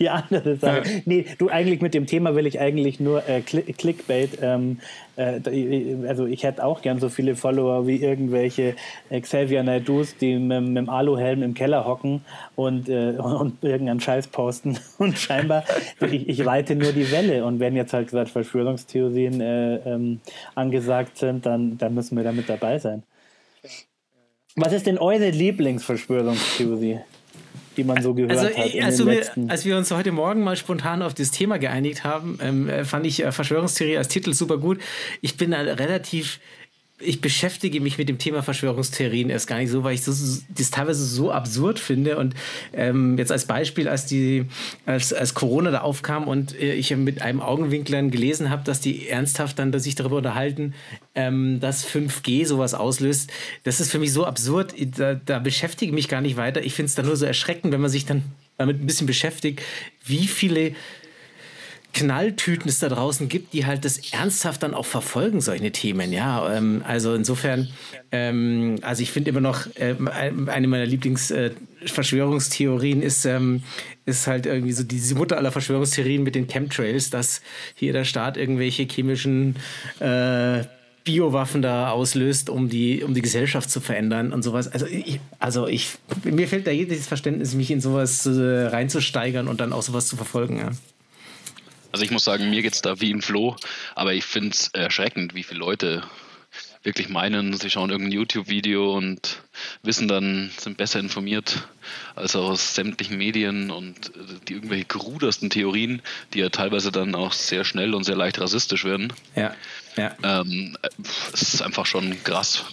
die 0.00 0.08
andere 0.08 0.56
Sache. 0.56 0.82
Ja. 0.84 1.00
Nee, 1.04 1.26
du 1.38 1.48
eigentlich 1.48 1.80
mit 1.80 1.94
dem 1.94 2.06
Thema 2.06 2.34
will 2.34 2.46
ich 2.46 2.60
eigentlich 2.60 3.00
nur 3.00 3.28
äh, 3.28 3.40
Clickbait. 3.40 4.38
Ähm, 4.40 4.78
äh, 4.80 5.07
also 5.18 6.26
ich 6.26 6.44
hätte 6.44 6.64
auch 6.64 6.82
gern 6.82 7.00
so 7.00 7.08
viele 7.08 7.34
Follower 7.34 7.86
wie 7.86 7.96
irgendwelche 7.96 8.76
Xavier 9.10 9.62
Naidus, 9.62 10.16
die 10.16 10.36
mit, 10.36 10.62
mit 10.62 10.76
dem 10.76 10.88
Aluhelm 10.88 11.42
im 11.42 11.54
Keller 11.54 11.84
hocken 11.84 12.24
und, 12.54 12.88
äh, 12.88 13.16
und 13.18 13.62
irgendeinen 13.62 14.00
Scheiß 14.00 14.28
posten. 14.28 14.78
Und 14.98 15.18
scheinbar, 15.18 15.64
ich, 16.00 16.28
ich 16.28 16.44
reite 16.44 16.74
nur 16.74 16.92
die 16.92 17.10
Welle. 17.12 17.44
Und 17.44 17.60
wenn 17.60 17.76
jetzt 17.76 17.92
halt 17.92 18.08
gesagt 18.08 18.30
Verschwörungstheorien 18.30 19.40
äh, 19.40 19.76
ähm, 19.76 20.20
angesagt 20.54 21.18
sind, 21.18 21.46
dann, 21.46 21.78
dann 21.78 21.94
müssen 21.94 22.16
wir 22.16 22.24
da 22.24 22.32
mit 22.32 22.48
dabei 22.48 22.78
sein. 22.78 23.02
Was 24.56 24.72
ist 24.72 24.86
denn 24.86 24.98
eure 24.98 25.30
Lieblingsverschwörungstheorie? 25.30 26.98
Die 27.78 27.84
man 27.84 28.02
so 28.02 28.12
gehört 28.12 28.32
also, 28.32 28.46
hat. 28.46 28.82
also 28.82 29.06
wir, 29.06 29.22
als 29.48 29.64
wir 29.64 29.78
uns 29.78 29.90
heute 29.90 30.12
Morgen 30.12 30.42
mal 30.42 30.56
spontan 30.56 31.00
auf 31.00 31.14
das 31.14 31.30
Thema 31.30 31.58
geeinigt 31.58 32.04
haben, 32.04 32.38
ähm, 32.42 32.68
fand 32.84 33.06
ich 33.06 33.24
äh, 33.24 33.32
Verschwörungstheorie 33.32 33.96
als 33.96 34.08
Titel 34.08 34.34
super 34.34 34.58
gut. 34.58 34.78
Ich 35.22 35.36
bin 35.36 35.52
da 35.52 35.60
relativ 35.60 36.40
ich 37.00 37.20
beschäftige 37.20 37.80
mich 37.80 37.96
mit 37.96 38.08
dem 38.08 38.18
Thema 38.18 38.42
Verschwörungstheorien 38.42 39.30
erst 39.30 39.46
gar 39.46 39.58
nicht 39.58 39.70
so, 39.70 39.84
weil 39.84 39.94
ich 39.94 40.04
das, 40.04 40.44
das 40.48 40.70
teilweise 40.70 41.04
so 41.04 41.30
absurd 41.30 41.78
finde. 41.78 42.18
Und 42.18 42.34
ähm, 42.72 43.16
jetzt 43.18 43.30
als 43.30 43.46
Beispiel, 43.46 43.88
als 43.88 44.06
die, 44.06 44.46
als, 44.84 45.12
als 45.12 45.34
Corona 45.34 45.70
da 45.70 45.82
aufkam 45.82 46.26
und 46.26 46.58
äh, 46.60 46.74
ich 46.74 46.94
mit 46.96 47.22
einem 47.22 47.40
Augenwinklern 47.40 48.10
gelesen 48.10 48.50
habe, 48.50 48.64
dass 48.64 48.80
die 48.80 49.08
ernsthaft 49.08 49.58
dann 49.58 49.70
dass 49.70 49.84
sich 49.84 49.94
darüber 49.94 50.16
unterhalten, 50.16 50.74
ähm, 51.18 51.58
dass 51.58 51.84
5G 51.84 52.46
sowas 52.46 52.74
auslöst, 52.74 53.32
das 53.64 53.80
ist 53.80 53.90
für 53.90 53.98
mich 53.98 54.12
so 54.12 54.24
absurd. 54.24 54.72
Da, 54.96 55.14
da 55.14 55.40
beschäftige 55.40 55.90
ich 55.90 55.94
mich 55.94 56.06
gar 56.08 56.20
nicht 56.20 56.36
weiter. 56.36 56.62
Ich 56.62 56.74
finde 56.74 56.86
es 56.86 56.94
dann 56.94 57.06
nur 57.06 57.16
so 57.16 57.26
erschreckend, 57.26 57.72
wenn 57.72 57.80
man 57.80 57.90
sich 57.90 58.06
dann 58.06 58.22
damit 58.56 58.80
ein 58.80 58.86
bisschen 58.86 59.08
beschäftigt, 59.08 59.60
wie 60.04 60.28
viele 60.28 60.76
Knalltüten 61.92 62.68
es 62.68 62.78
da 62.78 62.88
draußen 62.88 63.28
gibt, 63.28 63.52
die 63.52 63.66
halt 63.66 63.84
das 63.84 63.98
ernsthaft 64.12 64.62
dann 64.62 64.74
auch 64.74 64.86
verfolgen, 64.86 65.40
solche 65.40 65.72
Themen. 65.72 66.12
Ja, 66.12 66.54
ähm, 66.54 66.84
also 66.86 67.14
insofern, 67.14 67.66
ähm, 68.12 68.78
also 68.82 69.02
ich 69.02 69.10
finde 69.10 69.30
immer 69.30 69.40
noch, 69.40 69.66
äh, 69.74 69.96
eine 70.46 70.68
meiner 70.68 70.86
Lieblingsverschwörungstheorien 70.86 73.02
äh, 73.02 73.06
ist, 73.06 73.24
ähm, 73.24 73.64
ist 74.06 74.28
halt 74.28 74.46
irgendwie 74.46 74.72
so 74.72 74.84
diese 74.84 75.16
Mutter 75.16 75.36
aller 75.36 75.50
Verschwörungstheorien 75.50 76.22
mit 76.22 76.36
den 76.36 76.46
Chemtrails, 76.46 77.10
dass 77.10 77.42
hier 77.74 77.92
der 77.92 78.04
Staat 78.04 78.36
irgendwelche 78.36 78.84
chemischen 78.84 79.56
äh, 79.98 80.62
Biowaffen 81.08 81.62
da 81.62 81.90
auslöst, 81.90 82.50
um 82.50 82.68
die, 82.68 83.02
um 83.02 83.14
die 83.14 83.22
Gesellschaft 83.22 83.70
zu 83.70 83.80
verändern 83.80 84.30
und 84.30 84.42
sowas. 84.42 84.68
Also 84.68 84.84
ich, 84.84 85.20
also 85.38 85.66
ich, 85.66 85.92
mir 86.22 86.46
fällt 86.46 86.66
da 86.66 86.70
jedes 86.70 87.06
Verständnis, 87.06 87.54
mich 87.54 87.70
in 87.70 87.80
sowas 87.80 88.26
äh, 88.26 88.66
reinzusteigern 88.66 89.48
und 89.48 89.58
dann 89.58 89.72
auch 89.72 89.80
sowas 89.80 90.06
zu 90.06 90.16
verfolgen. 90.16 90.58
Ja. 90.58 90.70
Also 91.92 92.04
ich 92.04 92.10
muss 92.10 92.24
sagen, 92.24 92.50
mir 92.50 92.60
geht 92.60 92.74
es 92.74 92.82
da 92.82 93.00
wie 93.00 93.10
ein 93.10 93.22
Floh, 93.22 93.56
aber 93.94 94.12
ich 94.12 94.24
finde 94.24 94.50
es 94.50 94.68
erschreckend, 94.74 95.34
wie 95.34 95.44
viele 95.44 95.60
Leute 95.60 96.02
wirklich 96.82 97.08
meinen, 97.08 97.54
sie 97.54 97.70
schauen 97.70 97.88
irgendein 97.88 98.12
YouTube-Video 98.12 98.94
und 98.94 99.42
wissen 99.82 100.08
dann, 100.08 100.50
sind 100.58 100.76
besser 100.76 101.00
informiert 101.00 101.66
als 102.16 102.36
aus 102.36 102.74
sämtlichen 102.74 103.16
Medien 103.16 103.70
und 103.70 104.08
äh, 104.08 104.20
die 104.46 104.52
irgendwelche 104.52 104.84
gerudersten 104.84 105.48
Theorien, 105.48 106.02
die 106.34 106.40
ja 106.40 106.50
teilweise 106.50 106.92
dann 106.92 107.14
auch 107.14 107.32
sehr 107.32 107.64
schnell 107.64 107.94
und 107.94 108.04
sehr 108.04 108.16
leicht 108.16 108.38
rassistisch 108.40 108.84
werden. 108.84 109.10
Ja, 109.34 109.54
ja. 109.98 110.16
Ähm, 110.22 110.76
es 111.32 111.54
ist 111.54 111.62
einfach 111.62 111.86
schon 111.86 112.16
krass. 112.24 112.64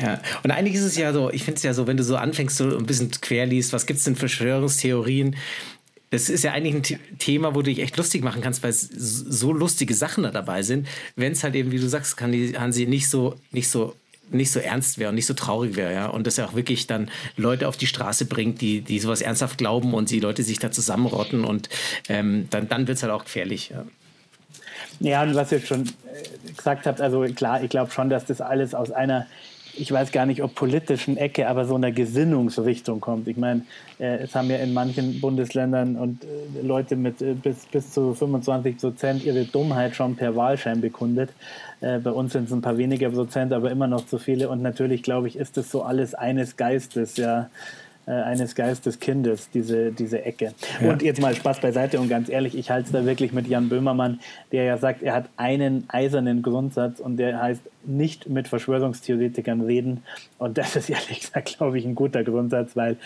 Ja, 0.00 0.20
und 0.42 0.50
eigentlich 0.50 0.76
ist 0.76 0.82
es 0.82 0.96
ja 0.96 1.12
so, 1.12 1.30
ich 1.30 1.42
finde 1.44 1.58
es 1.58 1.62
ja 1.62 1.74
so, 1.74 1.86
wenn 1.86 1.96
du 1.96 2.04
so 2.04 2.16
anfängst, 2.16 2.56
so 2.56 2.76
ein 2.76 2.86
bisschen 2.86 3.10
quer 3.10 3.44
liest, 3.44 3.72
was 3.72 3.86
gibt 3.86 3.98
es 3.98 4.04
denn 4.04 4.14
für 4.14 4.20
Verschwörungstheorien, 4.20 5.36
das 6.10 6.28
ist 6.28 6.42
ja 6.42 6.52
eigentlich 6.52 6.92
ein 6.92 7.18
Thema, 7.18 7.54
wo 7.54 7.62
du 7.62 7.70
dich 7.70 7.80
echt 7.80 7.96
lustig 7.96 8.24
machen 8.24 8.40
kannst, 8.42 8.62
weil 8.62 8.72
so 8.72 9.52
lustige 9.52 9.94
Sachen 9.94 10.24
da 10.24 10.30
dabei 10.30 10.62
sind. 10.62 10.88
Wenn 11.14 11.32
es 11.32 11.44
halt 11.44 11.54
eben, 11.54 11.70
wie 11.70 11.78
du 11.78 11.88
sagst, 11.88 12.16
kann 12.16 12.32
die 12.32 12.58
Hansi 12.58 12.86
nicht 12.86 13.08
so, 13.08 13.36
nicht 13.52 13.68
so 13.68 13.94
nicht 14.32 14.52
so 14.52 14.60
ernst 14.60 14.98
wäre 14.98 15.08
und 15.08 15.16
nicht 15.16 15.26
so 15.26 15.34
traurig 15.34 15.74
wäre, 15.74 15.92
ja. 15.92 16.06
Und 16.06 16.24
das 16.24 16.36
ja 16.36 16.46
auch 16.46 16.54
wirklich 16.54 16.86
dann 16.86 17.10
Leute 17.36 17.66
auf 17.66 17.76
die 17.76 17.88
Straße 17.88 18.26
bringt, 18.26 18.60
die, 18.60 18.80
die 18.80 19.00
sowas 19.00 19.22
ernsthaft 19.22 19.58
glauben 19.58 19.92
und 19.92 20.10
die 20.10 20.20
Leute 20.20 20.44
sich 20.44 20.60
da 20.60 20.70
zusammenrotten 20.70 21.44
und 21.44 21.68
ähm, 22.08 22.46
dann, 22.50 22.68
dann 22.68 22.86
wird 22.86 22.96
es 22.96 23.02
halt 23.02 23.12
auch 23.12 23.24
gefährlich, 23.24 23.70
ja. 23.70 23.84
Ja, 25.00 25.22
und 25.22 25.34
was 25.34 25.50
ihr 25.50 25.60
schon 25.60 25.86
äh, 25.86 26.52
gesagt 26.54 26.86
habt, 26.86 27.00
also 27.00 27.22
klar, 27.34 27.62
ich 27.62 27.70
glaube 27.70 27.90
schon, 27.90 28.10
dass 28.10 28.26
das 28.26 28.40
alles 28.40 28.74
aus 28.74 28.90
einer 28.90 29.26
ich 29.76 29.92
weiß 29.92 30.10
gar 30.10 30.26
nicht, 30.26 30.42
ob 30.42 30.56
politischen 30.56 31.16
Ecke, 31.16 31.48
aber 31.48 31.64
so 31.64 31.76
einer 31.76 31.92
Gesinnungsrichtung 31.92 33.00
kommt. 33.00 33.28
Ich 33.28 33.36
meine, 33.36 33.62
äh, 34.00 34.16
es 34.18 34.34
haben 34.34 34.50
ja 34.50 34.56
in 34.56 34.74
manchen 34.74 35.20
Bundesländern 35.20 35.96
und 35.96 36.24
äh, 36.24 36.26
Leute 36.60 36.96
mit 36.96 37.18
bis, 37.42 37.66
bis 37.66 37.92
zu 37.92 38.12
25 38.12 38.78
Prozent 38.78 39.24
ihre 39.24 39.44
Dummheit 39.44 39.94
schon 39.94 40.16
per 40.16 40.34
Wahlschein 40.36 40.80
bekundet. 40.80 41.30
Bei 41.80 42.10
uns 42.10 42.34
sind 42.34 42.44
es 42.44 42.52
ein 42.52 42.60
paar 42.60 42.76
weniger 42.76 43.08
Prozent, 43.08 43.54
aber 43.54 43.70
immer 43.70 43.86
noch 43.86 44.04
zu 44.04 44.18
viele. 44.18 44.50
Und 44.50 44.60
natürlich, 44.60 45.02
glaube 45.02 45.28
ich, 45.28 45.36
ist 45.36 45.56
das 45.56 45.70
so 45.70 45.82
alles 45.82 46.14
eines 46.14 46.58
Geistes, 46.58 47.16
ja 47.16 47.48
äh, 48.06 48.12
eines 48.12 48.54
Geisteskindes, 48.54 49.50
diese, 49.50 49.92
diese 49.92 50.24
Ecke. 50.24 50.52
Ja. 50.80 50.90
Und 50.90 51.02
jetzt 51.02 51.20
mal 51.20 51.34
Spaß 51.34 51.60
beiseite 51.60 52.00
und 52.00 52.08
ganz 52.08 52.28
ehrlich, 52.28 52.56
ich 52.56 52.70
halte 52.70 52.86
es 52.86 52.92
da 52.92 53.04
wirklich 53.04 53.32
mit 53.32 53.46
Jan 53.46 53.68
Böhmermann, 53.68 54.20
der 54.52 54.64
ja 54.64 54.78
sagt, 54.78 55.02
er 55.02 55.14
hat 55.14 55.28
einen 55.36 55.84
eisernen 55.88 56.42
Grundsatz 56.42 57.00
und 57.00 57.16
der 57.18 57.40
heißt, 57.40 57.62
nicht 57.84 58.28
mit 58.28 58.48
Verschwörungstheoretikern 58.48 59.60
reden. 59.60 60.02
Und 60.38 60.58
das 60.58 60.76
ist 60.76 60.90
ehrlich 60.90 61.20
gesagt, 61.20 61.56
glaube 61.56 61.78
ich, 61.78 61.84
ein 61.84 61.94
guter 61.94 62.24
Grundsatz, 62.24 62.76
weil 62.76 62.96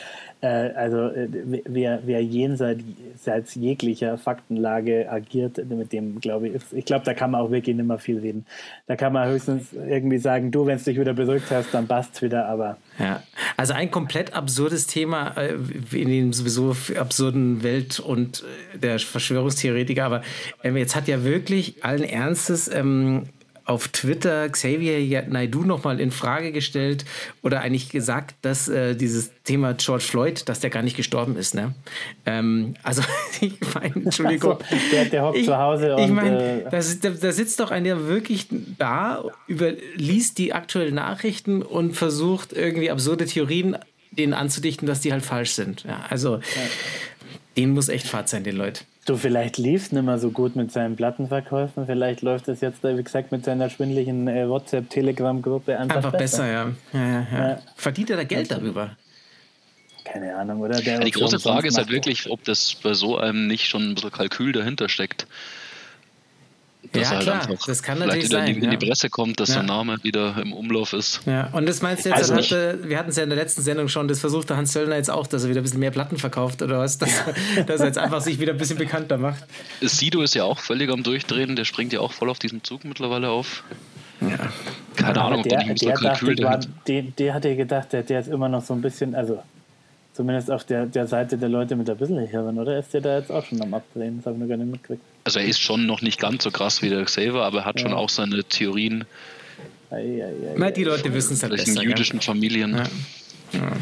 äh, 0.40 0.46
also 0.46 1.08
äh, 1.08 1.28
wer, 1.64 2.00
wer 2.04 2.22
jenseits 2.22 3.54
jeglicher 3.54 4.18
Faktenlage 4.18 5.10
agiert, 5.10 5.58
mit 5.68 5.92
dem 5.92 6.20
glaube 6.20 6.48
ich, 6.48 6.62
ich 6.72 6.84
glaube, 6.84 7.04
da 7.04 7.14
kann 7.14 7.30
man 7.30 7.40
auch 7.40 7.50
wirklich 7.50 7.76
nicht 7.76 7.86
mehr 7.86 7.98
viel 7.98 8.18
reden. 8.18 8.46
Da 8.86 8.96
kann 8.96 9.12
man 9.12 9.28
höchstens 9.28 9.72
irgendwie 9.72 10.18
sagen, 10.18 10.50
du, 10.50 10.66
wenn 10.66 10.76
es 10.76 10.84
dich 10.84 10.98
wieder 10.98 11.14
beruhigt 11.14 11.50
hast, 11.50 11.72
dann 11.72 11.86
passt's 11.86 12.22
wieder, 12.22 12.46
aber. 12.46 12.76
Ja, 12.98 13.22
also 13.56 13.72
ein 13.74 13.90
komplett 13.90 14.34
absurdes 14.34 14.86
Thema 14.86 15.34
äh, 15.36 15.54
in 15.92 16.08
den 16.08 16.32
sowieso 16.32 16.76
absurden 16.98 17.62
Welt 17.62 18.00
und 18.00 18.44
äh, 18.74 18.78
der 18.78 18.98
Verschwörungstheoretiker, 18.98 20.04
aber 20.04 20.22
ähm, 20.62 20.76
jetzt 20.76 20.94
hat 20.94 21.08
ja 21.08 21.24
wirklich 21.24 21.84
allen 21.84 22.04
Ernstes 22.04 22.68
ähm, 22.68 23.24
auf 23.64 23.88
Twitter 23.88 24.48
Xavier 24.48 25.24
Naidu 25.28 25.64
nochmal 25.64 26.00
in 26.00 26.10
Frage 26.10 26.52
gestellt 26.52 27.04
oder 27.42 27.62
eigentlich 27.62 27.88
gesagt, 27.88 28.34
dass 28.42 28.68
äh, 28.68 28.94
dieses 28.94 29.30
Thema 29.44 29.74
George 29.74 30.04
Floyd, 30.04 30.48
dass 30.48 30.60
der 30.60 30.70
gar 30.70 30.82
nicht 30.82 30.96
gestorben 30.96 31.36
ist. 31.36 31.54
Ne? 31.54 31.74
Ähm, 32.26 32.74
also, 32.82 33.02
ich 33.40 33.54
meine, 33.74 33.94
Entschuldigung. 34.04 34.58
So, 34.58 34.76
der, 34.92 35.04
der 35.06 35.24
hockt 35.24 35.44
zu 35.44 35.56
Hause. 35.56 35.96
Ich 35.98 36.10
meine, 36.10 36.64
äh, 36.64 36.70
da, 36.70 37.10
da, 37.10 37.32
sitzt 37.32 37.60
doch 37.60 37.70
einer 37.70 38.06
wirklich 38.06 38.48
da, 38.78 39.24
über, 39.46 39.72
liest 39.94 40.38
die 40.38 40.52
aktuellen 40.52 40.94
Nachrichten 40.94 41.62
und 41.62 41.96
versucht 41.96 42.52
irgendwie 42.52 42.90
absurde 42.90 43.24
Theorien 43.24 43.78
denen 44.10 44.34
anzudichten, 44.34 44.86
dass 44.86 45.00
die 45.00 45.12
halt 45.12 45.24
falsch 45.24 45.52
sind. 45.52 45.84
Ja, 45.84 46.04
also, 46.10 46.36
ja. 46.36 46.42
denen 47.56 47.72
muss 47.72 47.88
echt 47.88 48.06
Fahrt 48.06 48.28
sein, 48.28 48.44
den 48.44 48.56
Leuten. 48.56 48.84
Du, 49.04 49.16
vielleicht 49.18 49.58
lief 49.58 49.86
es 49.86 49.92
nicht 49.92 50.02
mehr 50.02 50.18
so 50.18 50.30
gut 50.30 50.56
mit 50.56 50.72
seinen 50.72 50.96
Plattenverkäufen. 50.96 51.84
Vielleicht 51.86 52.22
läuft 52.22 52.48
es 52.48 52.62
jetzt, 52.62 52.82
wie 52.82 53.02
gesagt, 53.02 53.32
mit 53.32 53.44
seiner 53.44 53.68
schwindlichen 53.68 54.28
äh, 54.28 54.48
WhatsApp-Telegram-Gruppe 54.48 55.78
einfach, 55.78 55.96
einfach 55.96 56.12
besser. 56.12 56.44
besser 56.44 56.50
ja. 56.50 56.72
Ja, 56.92 57.26
ja, 57.30 57.48
ja. 57.48 57.58
Verdient 57.76 58.10
er 58.10 58.16
da 58.16 58.24
Geld 58.24 58.50
darüber? 58.50 58.96
Keine 60.04 60.36
Ahnung, 60.36 60.60
oder? 60.60 60.80
Der 60.80 61.00
die 61.00 61.10
große 61.10 61.38
Frage 61.38 61.68
ist 61.68 61.76
halt 61.76 61.90
wirklich, 61.90 62.30
ob 62.30 62.44
das 62.44 62.74
bei 62.74 62.94
so 62.94 63.18
einem 63.18 63.46
nicht 63.46 63.66
schon 63.66 63.90
ein 63.90 63.94
bisschen 63.94 64.12
Kalkül 64.12 64.52
dahinter 64.52 64.88
steckt 64.88 65.26
ja, 67.02 67.10
halt 67.10 67.22
klar, 67.22 67.48
das 67.66 67.82
kann 67.82 67.98
natürlich 67.98 68.28
sein. 68.28 68.48
In 68.48 68.54
die, 68.54 68.66
ja. 68.66 68.72
in 68.72 68.78
die 68.78 68.86
Presse 68.86 69.10
kommt, 69.10 69.40
dass 69.40 69.50
ja. 69.50 69.56
der 69.56 69.64
Name 69.64 69.96
wieder 70.02 70.36
im 70.40 70.52
Umlauf 70.52 70.92
ist. 70.92 71.20
Ja, 71.26 71.48
und 71.52 71.68
das 71.68 71.82
meinst 71.82 72.04
du 72.04 72.10
jetzt, 72.10 72.18
also 72.18 72.34
hatte, 72.34 72.78
wir 72.84 72.98
hatten 72.98 73.10
es 73.10 73.16
ja 73.16 73.22
in 73.22 73.30
der 73.30 73.38
letzten 73.38 73.62
Sendung 73.62 73.88
schon, 73.88 74.08
das 74.08 74.20
versuchte 74.20 74.56
Hans 74.56 74.72
Söllner 74.72 74.96
jetzt 74.96 75.10
auch, 75.10 75.26
dass 75.26 75.44
er 75.44 75.50
wieder 75.50 75.60
ein 75.60 75.64
bisschen 75.64 75.80
mehr 75.80 75.90
Platten 75.90 76.18
verkauft 76.18 76.62
oder 76.62 76.78
was, 76.78 76.98
dass, 76.98 77.10
dass 77.66 77.80
er 77.80 77.86
jetzt 77.86 77.98
einfach 77.98 78.20
sich 78.20 78.38
wieder 78.38 78.52
ein 78.52 78.58
bisschen 78.58 78.78
bekannter 78.78 79.18
macht. 79.18 79.44
Sido 79.80 80.22
ist 80.22 80.34
ja 80.34 80.44
auch 80.44 80.58
völlig 80.58 80.90
am 80.90 81.02
Durchdrehen, 81.02 81.56
der 81.56 81.64
springt 81.64 81.92
ja 81.92 82.00
auch 82.00 82.12
voll 82.12 82.30
auf 82.30 82.38
diesen 82.38 82.62
Zug 82.62 82.84
mittlerweile 82.84 83.30
auf. 83.30 83.64
Ja. 84.20 84.52
Keine 84.96 85.20
Ahnung, 85.20 85.40
ob 85.40 85.48
der, 85.48 85.64
der, 85.64 85.74
der, 85.74 85.94
dachte, 85.96 86.42
war, 86.42 86.60
der, 86.86 87.02
der 87.02 87.34
hatte 87.34 87.56
gedacht, 87.56 87.92
der, 87.92 88.02
der 88.02 88.20
ist 88.20 88.28
immer 88.28 88.48
noch 88.48 88.64
so 88.64 88.72
ein 88.72 88.80
bisschen, 88.80 89.14
also 89.14 89.42
zumindest 90.14 90.50
auf 90.50 90.64
der, 90.64 90.86
der 90.86 91.06
Seite 91.06 91.36
der 91.36 91.48
Leute 91.48 91.76
mit 91.76 91.90
ein 91.90 91.96
bisschen 91.96 92.18
Hirn, 92.26 92.58
oder? 92.58 92.78
Ist 92.78 92.94
der 92.94 93.02
da 93.02 93.18
jetzt 93.18 93.30
auch 93.30 93.44
schon 93.44 93.60
am 93.60 93.74
Abdrehen? 93.74 94.18
Das 94.18 94.26
habe 94.26 94.36
ich 94.36 94.40
noch 94.40 94.48
gar 94.48 94.56
nicht 94.56 94.70
mitgekriegt. 94.70 95.02
Also 95.24 95.40
er 95.40 95.46
ist 95.46 95.60
schon 95.60 95.86
noch 95.86 96.00
nicht 96.00 96.20
ganz 96.20 96.44
so 96.44 96.50
krass 96.50 96.80
wie 96.80 96.88
der 96.88 97.04
Xavier, 97.04 97.42
aber 97.42 97.58
er 97.58 97.64
hat 97.66 97.80
ja. 97.80 97.82
schon 97.82 97.92
auch 97.92 98.08
seine 98.08 98.42
Theorien. 98.44 99.04
Ei, 99.90 99.96
ei, 99.96 100.22
ei, 100.24 100.32
Na, 100.56 100.70
die 100.70 100.84
Leute 100.84 101.12
wissen 101.12 101.34
es 101.34 101.42
halt 101.42 101.52
besser. 101.52 101.82
In 101.82 101.88
jüdischen 101.88 102.16
ja. 102.16 102.22
Familien. 102.22 102.74
Ja. 102.76 102.84
Ja. 103.52 103.72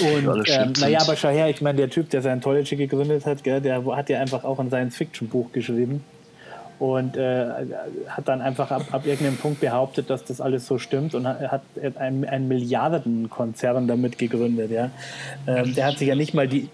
Und 0.00 0.48
ähm, 0.48 0.72
naja, 0.80 1.00
aber 1.00 1.14
schau 1.14 1.28
her, 1.28 1.48
ich 1.48 1.60
meine, 1.60 1.76
der 1.76 1.90
Typ, 1.90 2.10
der 2.10 2.20
Scientology 2.20 2.74
gegründet 2.74 3.26
hat, 3.26 3.44
gell, 3.44 3.60
der 3.60 3.84
hat 3.84 4.08
ja 4.08 4.20
einfach 4.20 4.42
auch 4.42 4.58
ein 4.58 4.68
Science-Fiction-Buch 4.68 5.52
geschrieben 5.52 6.02
und 6.92 7.16
äh, 7.16 7.46
hat 8.08 8.28
dann 8.28 8.42
einfach 8.42 8.70
ab, 8.70 8.82
ab 8.90 9.06
irgendeinem 9.06 9.38
Punkt 9.38 9.60
behauptet, 9.60 10.10
dass 10.10 10.22
das 10.24 10.42
alles 10.42 10.66
so 10.66 10.76
stimmt 10.78 11.14
und 11.14 11.26
hat, 11.26 11.40
hat 11.50 11.62
einen, 11.96 12.26
einen 12.26 12.46
Milliardenkonzern 12.46 13.88
damit 13.88 14.18
gegründet. 14.18 14.70
Ja? 14.70 14.90
Ähm, 15.46 15.74
der 15.74 15.86
hat 15.86 15.98
sich 15.98 16.08
ja 16.08 16.14
nicht 16.14 16.34
mal 16.34 16.46
die 16.46 16.68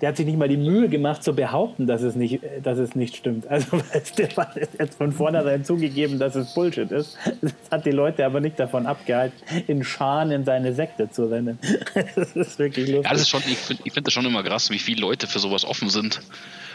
der 0.00 0.10
hat 0.10 0.16
sich 0.18 0.26
nicht 0.26 0.36
mal 0.36 0.48
die 0.48 0.58
Mühe 0.58 0.88
gemacht 0.88 1.22
zu 1.22 1.34
behaupten, 1.34 1.86
dass 1.86 2.02
es 2.02 2.14
nicht, 2.14 2.40
dass 2.62 2.78
es 2.78 2.94
nicht 2.94 3.16
stimmt. 3.16 3.46
Also 3.46 3.80
Stefan 4.04 4.48
ist 4.56 4.72
jetzt 4.78 4.98
von 4.98 5.12
vornherein 5.12 5.64
zugegeben, 5.64 6.18
dass 6.18 6.34
es 6.34 6.52
Bullshit 6.52 6.90
ist. 6.90 7.16
Das 7.40 7.54
hat 7.70 7.86
die 7.86 7.90
Leute 7.90 8.26
aber 8.26 8.40
nicht 8.40 8.58
davon 8.58 8.86
abgehalten, 8.86 9.38
in 9.66 9.82
Scharen 9.82 10.30
in 10.30 10.44
seine 10.44 10.74
Sekte 10.74 11.10
zu 11.10 11.26
rennen. 11.30 11.58
Das 12.16 12.36
ist 12.36 12.58
wirklich 12.58 12.88
lustig. 12.88 13.04
Ja, 13.04 13.12
das 13.12 13.22
ist 13.22 13.28
schon, 13.28 13.40
ich 13.46 13.56
finde 13.56 13.82
find 13.90 14.06
das 14.06 14.12
schon 14.12 14.26
immer 14.26 14.42
krass, 14.42 14.68
wie 14.70 14.78
viele 14.78 15.00
Leute 15.00 15.26
für 15.26 15.38
sowas 15.38 15.64
offen 15.64 15.88
sind. 15.88 16.20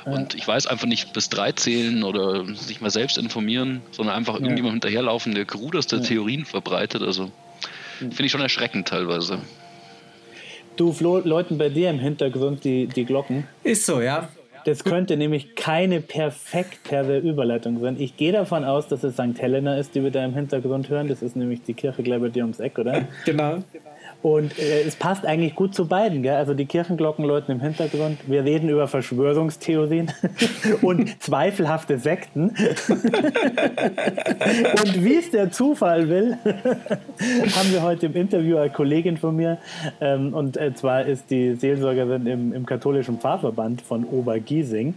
Und 0.05 0.35
ich 0.35 0.47
weiß 0.47 0.67
einfach 0.67 0.87
nicht 0.87 1.13
bis 1.13 1.29
drei 1.29 1.51
zählen 1.51 2.03
oder 2.03 2.45
sich 2.55 2.81
mal 2.81 2.89
selbst 2.89 3.17
informieren, 3.17 3.81
sondern 3.91 4.15
einfach 4.15 4.35
ja. 4.35 4.41
irgendjemand 4.41 4.73
hinterherlaufen, 4.75 5.35
der 5.35 5.45
kruderste 5.45 5.97
ja. 5.97 6.01
Theorien 6.01 6.45
verbreitet. 6.45 7.01
Also 7.01 7.31
finde 7.99 8.25
ich 8.25 8.31
schon 8.31 8.41
erschreckend 8.41 8.87
teilweise. 8.87 9.39
Du, 10.77 10.93
Flo, 10.93 11.19
läuten 11.19 11.57
bei 11.57 11.69
dir 11.69 11.89
im 11.89 11.99
Hintergrund 11.99 12.63
die, 12.63 12.87
die 12.87 13.03
Glocken. 13.03 13.47
Ist 13.63 13.85
so, 13.85 13.99
ja. 13.99 14.29
Das 14.65 14.83
könnte 14.83 15.17
nämlich 15.17 15.55
keine 15.55 16.01
perfekt 16.01 16.83
perve 16.83 17.17
Überleitung 17.17 17.79
sein. 17.79 17.95
Ich 17.99 18.17
gehe 18.17 18.31
davon 18.31 18.63
aus, 18.63 18.87
dass 18.87 19.03
es 19.03 19.13
St. 19.13 19.39
Helena 19.39 19.77
ist, 19.77 19.95
die 19.95 20.03
wir 20.03 20.11
da 20.11 20.23
im 20.23 20.33
Hintergrund 20.33 20.89
hören. 20.89 21.07
Das 21.07 21.21
ist 21.21 21.35
nämlich 21.35 21.63
die 21.63 21.73
Kirche 21.73 22.03
gleich 22.03 22.19
bei 22.19 22.29
dir 22.29 22.43
ums 22.43 22.59
Eck, 22.59 22.77
oder? 22.79 23.07
Genau. 23.25 23.59
Und 24.21 24.59
äh, 24.59 24.81
es 24.81 24.97
passt 24.97 25.25
eigentlich 25.25 25.55
gut 25.55 25.73
zu 25.73 25.87
beiden. 25.87 26.23
Gell? 26.23 26.35
Also 26.35 26.53
die 26.53 26.65
Kirchenglocken 26.65 27.23
läuten 27.23 27.53
im 27.53 27.61
Hintergrund. 27.61 28.17
Wir 28.27 28.43
reden 28.43 28.67
über 28.67 28.87
Verschwörungstheorien 28.87 30.11
und 30.81 31.23
zweifelhafte 31.23 31.99
Sekten. 31.99 32.49
und 32.49 32.55
wie 35.05 35.15
es 35.15 35.31
der 35.31 35.51
Zufall 35.51 36.09
will, 36.09 36.37
haben 36.43 37.71
wir 37.71 37.81
heute 37.81 38.07
im 38.07 38.15
Interview 38.15 38.57
eine 38.57 38.71
Kollegin 38.71 39.15
von 39.15 39.37
mir. 39.37 39.57
Ähm, 40.01 40.33
und 40.33 40.57
äh, 40.57 40.73
zwar 40.73 41.05
ist 41.05 41.29
die 41.29 41.55
Seelsorgerin 41.55 42.27
im, 42.27 42.51
im 42.51 42.65
katholischen 42.65 43.19
Pfarrverband 43.19 43.81
von 43.81 44.03
Obergiesing. 44.49 44.95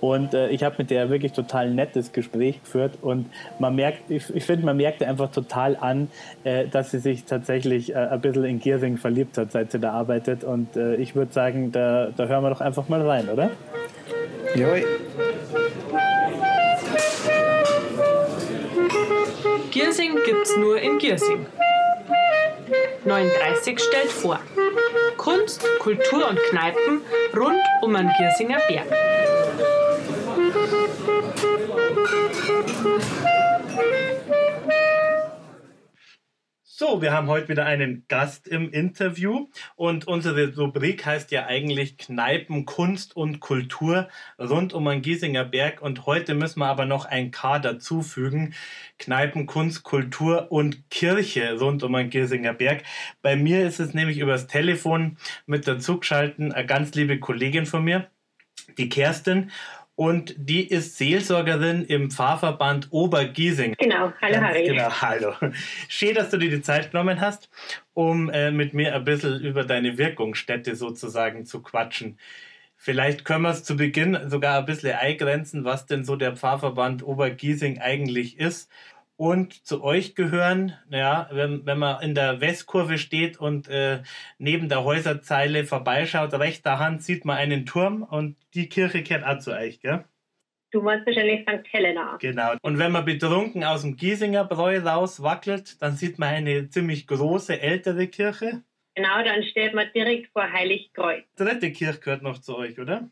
Und 0.00 0.32
äh, 0.32 0.48
ich 0.48 0.62
habe 0.62 0.76
mit 0.78 0.90
der 0.90 1.10
wirklich 1.10 1.32
total 1.32 1.70
nettes 1.70 2.12
Gespräch 2.12 2.62
geführt 2.62 2.98
und 3.02 3.26
man 3.58 3.74
merkt, 3.74 4.10
ich, 4.10 4.34
ich 4.34 4.44
finde, 4.44 4.64
man 4.64 4.78
merkte 4.78 5.06
einfach 5.06 5.30
total 5.30 5.76
an, 5.76 6.08
äh, 6.44 6.68
dass 6.68 6.92
sie 6.92 7.00
sich 7.00 7.24
tatsächlich 7.24 7.90
äh, 7.90 7.96
ein 7.96 8.20
bisschen 8.20 8.44
in 8.44 8.60
Giersing 8.60 8.96
verliebt 8.96 9.36
hat, 9.36 9.52
seit 9.52 9.72
sie 9.72 9.78
da 9.78 9.92
arbeitet. 9.92 10.42
Und 10.42 10.74
äh, 10.76 10.94
ich 10.94 11.14
würde 11.14 11.32
sagen, 11.32 11.70
da, 11.72 12.10
da 12.16 12.26
hören 12.28 12.44
wir 12.44 12.50
doch 12.50 12.62
einfach 12.62 12.88
mal 12.88 13.06
rein, 13.06 13.28
oder? 13.28 13.50
Joi. 14.54 14.84
Giersing 19.70 20.16
gibt's 20.24 20.56
nur 20.56 20.80
in 20.80 20.98
Giersing. 20.98 21.44
39 23.04 23.78
stellt 23.80 24.10
vor. 24.10 24.38
Kunst, 25.50 25.66
Kultur 25.80 26.28
und 26.28 26.38
Kneipen 26.50 27.02
rund 27.36 27.60
um 27.82 27.94
den 27.94 28.08
Giersinger 28.16 28.58
Berg. 28.68 28.86
So, 36.80 37.02
wir 37.02 37.12
haben 37.12 37.28
heute 37.28 37.50
wieder 37.50 37.66
einen 37.66 38.06
Gast 38.08 38.48
im 38.48 38.70
Interview 38.70 39.48
und 39.76 40.08
unsere 40.08 40.56
Rubrik 40.56 41.04
heißt 41.04 41.30
ja 41.30 41.44
eigentlich 41.44 41.98
Kneipen, 41.98 42.64
Kunst 42.64 43.14
und 43.14 43.38
Kultur 43.38 44.08
rund 44.38 44.72
um 44.72 44.86
den 44.86 45.02
Giesinger 45.02 45.44
Berg 45.44 45.82
und 45.82 46.06
heute 46.06 46.34
müssen 46.34 46.60
wir 46.60 46.68
aber 46.68 46.86
noch 46.86 47.04
ein 47.04 47.32
K 47.32 47.58
dazufügen. 47.58 48.54
Kneipen, 48.98 49.44
Kunst, 49.44 49.82
Kultur 49.82 50.50
und 50.50 50.88
Kirche 50.88 51.58
rund 51.60 51.82
um 51.82 51.92
den 51.92 52.08
Giesinger 52.08 52.54
Berg. 52.54 52.82
Bei 53.20 53.36
mir 53.36 53.66
ist 53.66 53.78
es 53.78 53.92
nämlich 53.92 54.16
übers 54.16 54.46
Telefon 54.46 55.18
mit 55.44 55.68
dazu 55.68 56.00
geschalten 56.00 56.50
eine 56.50 56.64
ganz 56.64 56.94
liebe 56.94 57.20
Kollegin 57.20 57.66
von 57.66 57.84
mir, 57.84 58.08
die 58.78 58.88
Kerstin 58.88 59.50
und 60.00 60.34
die 60.38 60.66
ist 60.66 60.96
Seelsorgerin 60.96 61.84
im 61.84 62.10
Pfarrverband 62.10 62.88
Obergiesing. 62.90 63.74
Genau, 63.78 64.10
hallo 64.22 64.40
Harry. 64.40 64.64
Genau, 64.64 64.88
hallo. 65.02 65.34
Schön, 65.88 66.14
dass 66.14 66.30
du 66.30 66.38
dir 66.38 66.48
die 66.48 66.62
Zeit 66.62 66.90
genommen 66.90 67.20
hast, 67.20 67.50
um 67.92 68.30
äh, 68.30 68.50
mit 68.50 68.72
mir 68.72 68.94
ein 68.94 69.04
bisschen 69.04 69.38
über 69.42 69.62
deine 69.62 69.98
Wirkungsstätte 69.98 70.74
sozusagen 70.74 71.44
zu 71.44 71.60
quatschen. 71.60 72.18
Vielleicht 72.76 73.26
können 73.26 73.42
wir 73.42 73.50
es 73.50 73.62
zu 73.62 73.76
Beginn 73.76 74.18
sogar 74.30 74.60
ein 74.60 74.64
bisschen 74.64 74.96
eingrenzen, 74.96 75.66
was 75.66 75.84
denn 75.84 76.02
so 76.02 76.16
der 76.16 76.34
Pfarrverband 76.34 77.02
Obergiesing 77.02 77.78
eigentlich 77.78 78.38
ist 78.38 78.70
Und 79.20 79.66
zu 79.66 79.84
euch 79.84 80.14
gehören, 80.14 80.78
ja, 80.88 81.28
wenn, 81.30 81.66
wenn 81.66 81.78
man 81.78 82.02
in 82.02 82.14
der 82.14 82.40
Westkurve 82.40 82.96
steht 82.96 83.38
und 83.38 83.68
äh, 83.68 84.02
neben 84.38 84.70
der 84.70 84.82
Häuserzeile 84.82 85.64
vorbeischaut, 85.64 86.32
rechter 86.32 86.78
Hand 86.78 87.02
sieht 87.02 87.26
man 87.26 87.36
einen 87.36 87.66
Turm 87.66 88.02
und 88.02 88.38
die 88.54 88.70
Kirche 88.70 89.02
kehrt 89.02 89.22
auch 89.22 89.38
zu 89.38 89.52
euch, 89.52 89.80
gell? 89.80 90.06
Du 90.70 90.80
meinst 90.80 91.06
wahrscheinlich 91.06 91.42
St. 91.42 91.70
Helena. 91.70 92.16
Genau. 92.18 92.54
Und 92.62 92.78
wenn 92.78 92.92
man 92.92 93.04
betrunken 93.04 93.62
aus 93.62 93.82
dem 93.82 93.96
Giesinger 93.96 94.46
Bräu 94.46 94.78
rauswackelt, 94.78 95.82
dann 95.82 95.96
sieht 95.96 96.18
man 96.18 96.30
eine 96.30 96.70
ziemlich 96.70 97.06
große 97.06 97.60
ältere 97.60 98.06
Kirche. 98.06 98.62
Genau, 98.94 99.22
dann 99.22 99.42
steht 99.42 99.74
man 99.74 99.88
direkt 99.94 100.32
vor 100.32 100.50
Heiligkreuz. 100.50 101.24
Dritte 101.36 101.72
Kirche 101.72 102.00
gehört 102.00 102.22
noch 102.22 102.38
zu 102.38 102.56
euch, 102.56 102.80
oder? 102.80 103.10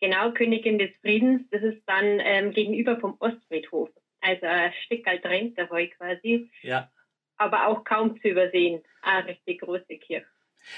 Genau, 0.00 0.30
Königin 0.30 0.78
des 0.78 0.90
Friedens. 1.00 1.42
Das 1.50 1.64
ist 1.64 1.82
dann 1.86 2.20
ähm, 2.20 2.52
gegenüber 2.52 3.00
vom 3.00 3.16
Ostfriedhof. 3.18 3.90
Also 4.20 4.46
ein 4.46 4.72
Stück 4.84 5.04
drin 5.22 5.54
dabei 5.56 5.86
quasi. 5.88 6.50
Ja. 6.62 6.90
Aber 7.36 7.68
auch 7.68 7.84
kaum 7.84 8.20
zu 8.20 8.28
übersehen. 8.28 8.82
Eine 9.02 9.28
richtig 9.28 9.60
große 9.60 9.96
Kirche. 9.98 10.26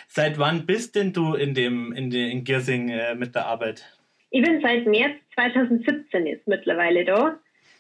Seit 0.06 0.38
wann 0.38 0.66
bist 0.66 0.94
denn 0.94 1.12
du 1.12 1.35
in 1.35 1.54
dem 1.54 1.92
in, 1.92 2.11
den, 2.11 2.30
in 2.30 2.44
Giersing 2.44 2.90
äh, 2.90 3.14
mit 3.14 3.35
der 3.35 3.47
Arbeit? 3.47 3.85
Ich 4.30 4.42
bin 4.42 4.61
seit 4.61 4.87
März 4.87 5.16
2017 5.35 6.26
jetzt 6.26 6.47
mittlerweile 6.47 7.04
da 7.04 7.38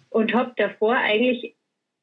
und 0.08 0.34
habe 0.34 0.52
davor 0.56 0.96
eigentlich 0.96 1.54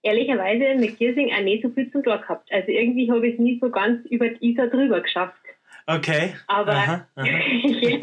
ehrlicherweise 0.04 0.76
mit 0.80 0.98
Giersing 0.98 1.34
auch 1.34 1.42
nicht 1.42 1.64
so 1.64 1.70
viel 1.70 1.92
zum 1.92 2.04
Tor 2.04 2.20
gehabt. 2.20 2.52
Also 2.52 2.70
irgendwie 2.70 3.12
habe 3.12 3.28
ich 3.28 3.34
es 3.34 3.40
nie 3.40 3.60
so 3.60 3.70
ganz 3.70 4.06
über 4.06 4.30
die 4.30 4.52
Isar 4.52 4.68
drüber 4.68 5.02
geschafft. 5.02 5.42
Okay. 5.86 6.34
Aber 6.48 6.74
aha, 6.74 7.08
aha. 7.16 7.26
ich 7.26 8.02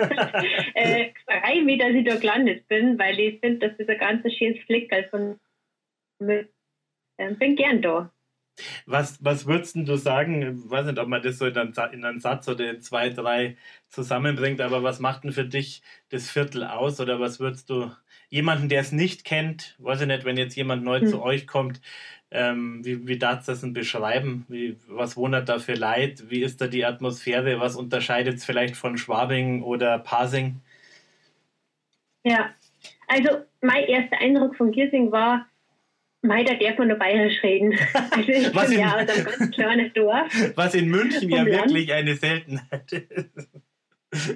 äh, 0.74 1.10
freue 1.26 1.62
mich, 1.62 1.78
dass 1.78 1.90
ich 1.90 2.04
da 2.04 2.16
gelandet 2.16 2.66
bin, 2.68 2.98
weil 2.98 3.18
ich 3.18 3.40
finde, 3.40 3.68
dass 3.68 3.76
das 3.76 3.88
ein 3.88 3.98
ganz 3.98 4.34
schönes 4.34 4.58
Fleckerl 4.64 5.04
von 5.10 5.38
mir 6.24 6.48
äh, 7.16 7.34
bin 7.34 7.56
gern 7.56 7.82
da. 7.82 8.10
Was, 8.86 9.22
was 9.24 9.46
würdest 9.46 9.74
du 9.76 9.96
sagen? 9.96 10.42
Ich 10.42 10.70
weiß 10.70 10.86
nicht, 10.86 10.98
ob 10.98 11.08
man 11.08 11.22
das 11.22 11.38
so 11.38 11.46
in 11.46 11.56
einen, 11.56 11.74
in 11.92 12.04
einen 12.04 12.20
Satz 12.20 12.46
oder 12.48 12.70
in 12.70 12.80
zwei, 12.80 13.10
drei 13.10 13.56
zusammenbringt, 13.88 14.60
aber 14.60 14.82
was 14.82 15.00
macht 15.00 15.24
denn 15.24 15.32
für 15.32 15.44
dich 15.44 15.82
das 16.10 16.30
Viertel 16.30 16.64
aus? 16.64 17.00
Oder 17.00 17.18
was 17.18 17.40
würdest 17.40 17.68
du 17.68 17.90
jemanden, 18.28 18.68
der 18.68 18.80
es 18.80 18.92
nicht 18.92 19.24
kennt, 19.24 19.76
weiß 19.78 20.02
ich 20.02 20.06
nicht, 20.06 20.24
wenn 20.24 20.36
jetzt 20.36 20.56
jemand 20.56 20.84
neu 20.84 21.00
hm. 21.00 21.08
zu 21.08 21.22
euch 21.22 21.46
kommt, 21.46 21.80
ähm, 22.30 22.84
wie, 22.84 23.06
wie 23.06 23.18
darfst 23.18 23.48
du 23.48 23.52
das 23.52 23.60
denn 23.60 23.72
beschreiben? 23.72 24.44
Wie, 24.48 24.76
was 24.88 25.16
wohnt 25.16 25.48
da 25.48 25.58
für 25.58 25.74
Leid? 25.74 26.30
Wie 26.30 26.42
ist 26.42 26.60
da 26.60 26.66
die 26.66 26.84
Atmosphäre? 26.84 27.60
Was 27.60 27.76
unterscheidet 27.76 28.36
es 28.36 28.44
vielleicht 28.44 28.76
von 28.76 28.98
Schwabing 28.98 29.62
oder 29.62 29.98
Pasing? 29.98 30.60
Ja, 32.24 32.50
also 33.06 33.44
mein 33.60 33.84
erster 33.84 34.18
Eindruck 34.18 34.56
von 34.56 34.72
Giersing 34.72 35.12
war, 35.12 35.46
Mei, 36.24 36.42
da 36.42 36.54
darf 36.54 36.78
man 36.78 36.88
nur 36.88 36.96
bayerisch 36.96 37.42
reden. 37.42 37.78
Also 38.10 38.32
ich 38.32 38.50
bin 38.50 38.78
ja 38.78 38.94
aus 38.94 39.08
einem 39.08 39.24
ganz 39.24 39.50
kleinen 39.50 39.92
Dorf. 39.92 40.52
Was 40.56 40.74
in 40.74 40.88
München 40.88 41.28
ja 41.28 41.42
Land. 41.42 41.66
wirklich 41.66 41.92
eine 41.92 42.14
Seltenheit 42.14 42.92
ist. 42.92 43.50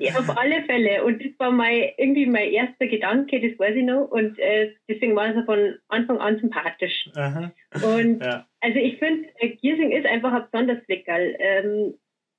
Ja, 0.00 0.18
auf 0.18 0.36
alle 0.36 0.64
Fälle. 0.64 1.04
Und 1.04 1.24
das 1.24 1.30
war 1.38 1.50
mein, 1.50 1.90
irgendwie 1.96 2.26
mein 2.26 2.50
erster 2.50 2.88
Gedanke, 2.88 3.40
das 3.40 3.58
weiß 3.58 3.76
ich 3.76 3.84
noch. 3.84 4.10
Und 4.10 4.38
äh, 4.38 4.74
deswegen 4.88 5.14
war 5.16 5.34
es 5.34 5.44
von 5.44 5.76
Anfang 5.88 6.18
an 6.18 6.38
sympathisch. 6.40 7.08
Aha. 7.14 7.52
Und 7.82 8.22
ja. 8.22 8.46
also 8.60 8.78
ich 8.78 8.98
finde, 8.98 9.28
äh, 9.36 9.50
Giersing 9.50 9.92
ist 9.92 10.06
einfach 10.06 10.32
ein 10.32 10.44
besonderes 10.50 10.84
Fleckerl. 10.84 11.36
Ähm, 11.38 11.94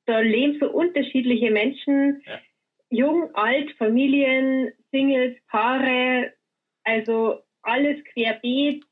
da 0.05 0.19
leben 0.19 0.57
so 0.59 0.69
unterschiedliche 0.69 1.49
Menschen, 1.49 2.21
ja. 2.25 2.39
jung, 2.89 3.33
alt, 3.33 3.71
Familien, 3.77 4.71
Singles, 4.91 5.37
Paare, 5.47 6.33
also 6.83 7.39
alles 7.61 8.03
querbeet, 8.13 8.83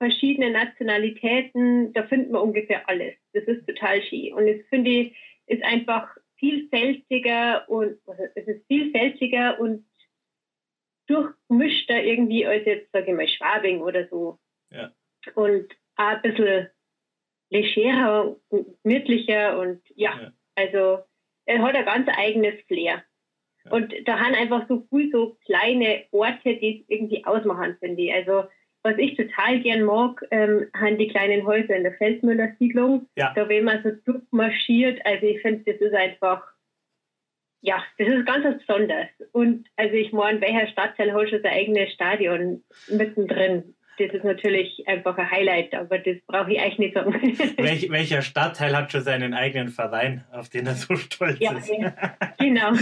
verschiedene 0.00 0.50
Nationalitäten, 0.50 1.92
da 1.92 2.04
findet 2.04 2.30
man 2.30 2.42
ungefähr 2.42 2.88
alles. 2.88 3.14
Das 3.34 3.44
ist 3.44 3.66
total 3.66 4.02
schön. 4.02 4.32
Und 4.32 4.46
das 4.46 4.66
finde 4.70 4.90
ich, 4.90 5.16
ist 5.46 5.62
einfach 5.62 6.08
vielfältiger 6.36 7.68
und 7.68 7.98
also 8.06 8.22
es 8.34 8.46
ist 8.46 8.66
vielfältiger 8.66 9.60
und 9.60 9.84
durchmischter 11.06 12.02
irgendwie 12.02 12.46
als 12.46 12.64
jetzt, 12.64 12.90
sage 12.92 13.10
ich 13.10 13.16
mal, 13.16 13.28
Schwabing 13.28 13.82
oder 13.82 14.08
so. 14.08 14.38
Ja. 14.70 14.90
Und 15.34 15.70
auch 15.96 16.06
ein 16.06 16.22
bisschen 16.22 16.68
legerer 17.50 18.36
und 18.48 18.82
gemütlicher 18.82 19.58
und 19.58 19.82
ja, 19.96 20.18
ja, 20.18 20.32
also 20.54 21.04
er 21.44 21.62
hat 21.62 21.74
ein 21.74 21.84
ganz 21.84 22.08
eigenes 22.16 22.54
Flair. 22.68 23.04
Ja. 23.64 23.72
Und 23.72 23.92
da 24.06 24.18
haben 24.18 24.34
einfach 24.34 24.66
so 24.66 24.86
viel 24.88 25.10
so 25.10 25.36
kleine 25.44 26.06
Orte, 26.12 26.56
die 26.56 26.80
es 26.80 26.88
irgendwie 26.88 27.24
ausmachen, 27.26 27.76
finde 27.80 28.02
ich. 28.02 28.14
Also 28.14 28.44
was 28.82 28.96
ich 28.98 29.16
total 29.16 29.60
gern 29.60 29.82
mag, 29.82 30.24
ähm, 30.30 30.66
haben 30.74 30.98
die 30.98 31.08
kleinen 31.08 31.46
Häuser 31.46 31.76
in 31.76 31.82
der 31.82 31.94
Feldmüller-Siedlung. 31.94 33.06
Ja. 33.16 33.32
Da, 33.34 33.48
wenn 33.48 33.64
man 33.64 33.82
so 33.82 33.90
durchmarschiert, 34.12 35.04
also 35.04 35.26
ich 35.26 35.40
finde, 35.42 35.70
das 35.70 35.80
ist 35.80 35.94
einfach, 35.94 36.42
ja, 37.60 37.82
das 37.98 38.08
ist 38.08 38.26
ganz 38.26 38.44
was 38.44 38.58
Besonderes. 38.58 39.08
Und 39.32 39.68
also 39.76 39.94
ich 39.94 40.12
meine, 40.12 40.40
welcher 40.40 40.66
Stadtteil 40.68 41.12
hat 41.12 41.28
schon 41.28 41.42
sein 41.42 41.52
eigenes 41.52 41.92
Stadion 41.92 42.64
mittendrin? 42.88 43.74
Das 44.00 44.14
ist 44.14 44.24
natürlich 44.24 44.86
einfach 44.86 45.16
ein 45.18 45.30
Highlight, 45.30 45.74
aber 45.74 45.98
das 45.98 46.16
brauche 46.26 46.52
ich 46.52 46.60
eigentlich 46.60 46.78
nicht 46.78 46.94
sagen. 46.94 47.12
Welch, 47.58 47.90
welcher 47.90 48.22
Stadtteil 48.22 48.76
hat 48.76 48.90
schon 48.90 49.02
seinen 49.02 49.34
eigenen 49.34 49.68
Verein, 49.68 50.24
auf 50.32 50.48
den 50.48 50.66
er 50.66 50.74
so 50.74 50.96
stolz 50.96 51.38
ja, 51.38 51.52
ist? 51.52 51.68
Ja, 51.68 51.94
genau. 52.38 52.72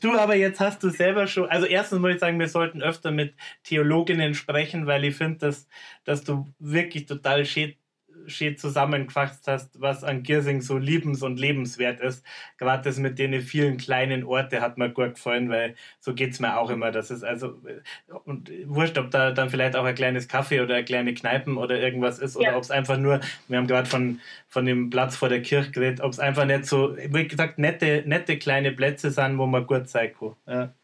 du, 0.00 0.12
aber 0.18 0.34
jetzt 0.34 0.60
hast 0.60 0.82
du 0.82 0.90
selber 0.90 1.26
schon, 1.26 1.48
also 1.48 1.66
erstens 1.66 2.00
muss 2.00 2.14
ich 2.14 2.20
sagen, 2.20 2.38
wir 2.40 2.48
sollten 2.48 2.82
öfter 2.82 3.10
mit 3.10 3.34
Theologinnen 3.62 4.34
sprechen, 4.34 4.86
weil 4.86 5.04
ich 5.04 5.14
finde, 5.14 5.38
dass, 5.38 5.68
dass 6.04 6.24
du 6.24 6.46
wirklich 6.58 7.06
total 7.06 7.44
schön 7.44 7.74
schön 8.28 8.56
zusammengefasst 8.56 9.46
hast, 9.46 9.80
was 9.80 10.04
an 10.04 10.22
Giersing 10.22 10.60
so 10.60 10.78
liebens- 10.78 11.22
und 11.22 11.38
lebenswert 11.38 12.00
ist. 12.00 12.24
Gerade 12.58 12.84
das 12.84 12.98
mit 12.98 13.18
den 13.18 13.40
vielen 13.40 13.76
kleinen 13.76 14.24
Orten 14.24 14.60
hat 14.60 14.78
mir 14.78 14.90
gut 14.90 15.14
gefallen, 15.14 15.48
weil 15.48 15.74
so 16.00 16.14
geht 16.14 16.32
es 16.32 16.40
mir 16.40 16.58
auch 16.58 16.70
immer. 16.70 16.90
Das 16.90 17.10
ist 17.10 17.24
also, 17.24 17.60
und 18.24 18.50
wurscht, 18.66 18.98
ob 18.98 19.10
da 19.10 19.32
dann 19.32 19.50
vielleicht 19.50 19.76
auch 19.76 19.84
ein 19.84 19.94
kleines 19.94 20.28
Kaffee 20.28 20.60
oder 20.60 20.76
eine 20.76 20.84
kleine 20.84 21.14
Kneipen 21.14 21.56
oder 21.56 21.80
irgendwas 21.80 22.18
ist 22.18 22.36
oder 22.36 22.50
ja. 22.50 22.56
ob 22.56 22.62
es 22.62 22.70
einfach 22.70 22.98
nur, 22.98 23.20
wir 23.48 23.58
haben 23.58 23.66
gerade 23.66 23.88
von, 23.88 24.20
von 24.48 24.66
dem 24.66 24.90
Platz 24.90 25.16
vor 25.16 25.28
der 25.28 25.42
Kirche 25.42 25.70
geredet, 25.70 26.00
ob 26.00 26.12
es 26.12 26.18
einfach 26.18 26.44
nicht 26.44 26.66
so, 26.66 26.96
wie 26.96 27.26
gesagt, 27.26 27.58
nette, 27.58 28.02
nette 28.06 28.38
kleine 28.38 28.72
Plätze 28.72 29.10
sind, 29.10 29.38
wo 29.38 29.46
man 29.46 29.66
gut 29.66 29.88
sein 29.88 30.12
kann. 30.18 30.36
Ja, 30.46 30.74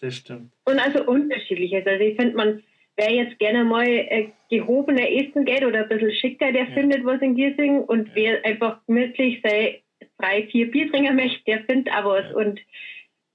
das 0.00 0.16
stimmt. 0.16 0.52
Und 0.64 0.78
also 0.78 1.04
unterschiedliches. 1.04 1.86
Also 1.86 2.04
ich 2.04 2.16
finde, 2.16 2.36
man 2.36 2.62
wer 3.00 3.12
jetzt 3.12 3.38
gerne 3.38 3.64
mal 3.64 3.86
äh, 3.86 4.28
gehobener 4.50 5.10
essen 5.10 5.44
geht 5.44 5.64
oder 5.64 5.82
ein 5.82 5.88
bisschen 5.88 6.12
schicker, 6.12 6.52
der 6.52 6.68
ja. 6.68 6.74
findet 6.74 7.04
was 7.04 7.22
in 7.22 7.34
Giersing. 7.34 7.80
Und 7.80 8.08
ja. 8.08 8.14
wer 8.14 8.44
einfach 8.44 8.80
gemütlich 8.86 9.40
sei 9.42 9.82
drei, 10.18 10.46
vier 10.48 10.70
Bier 10.70 10.90
trinken 10.90 11.16
möchte, 11.16 11.42
der 11.46 11.64
findet 11.64 11.92
auch 11.94 12.04
was. 12.04 12.24
Ja. 12.30 12.36
Und 12.36 12.60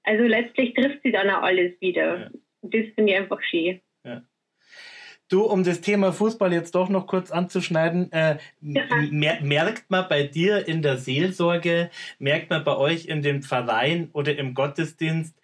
also 0.03 0.23
letztlich 0.23 0.73
trifft 0.75 0.99
sie 1.03 1.11
dann 1.11 1.29
auch 1.29 1.41
alles 1.41 1.73
wieder. 1.81 2.31
Das 2.61 2.85
finde 2.95 3.13
ich 3.13 3.17
einfach 3.17 3.41
schön. 3.41 3.81
Du, 5.27 5.41
um 5.41 5.63
das 5.63 5.81
Thema 5.81 6.13
Fußball 6.13 6.53
jetzt 6.53 6.75
doch 6.75 6.87
noch 6.87 7.07
kurz 7.07 7.31
anzuschneiden, 7.31 8.11
äh, 8.11 8.37
mer 8.61 9.39
merkt 9.41 9.89
man 9.89 10.05
bei 10.07 10.21
dir 10.21 10.67
in 10.67 10.83
der 10.83 10.97
Seelsorge, 10.97 11.89
merkt 12.19 12.51
man 12.51 12.63
bei 12.63 12.77
euch 12.77 13.07
in 13.07 13.23
dem 13.23 13.41
Verein 13.41 14.09
oder 14.13 14.37
im 14.37 14.53
Gottesdienst, 14.53 15.35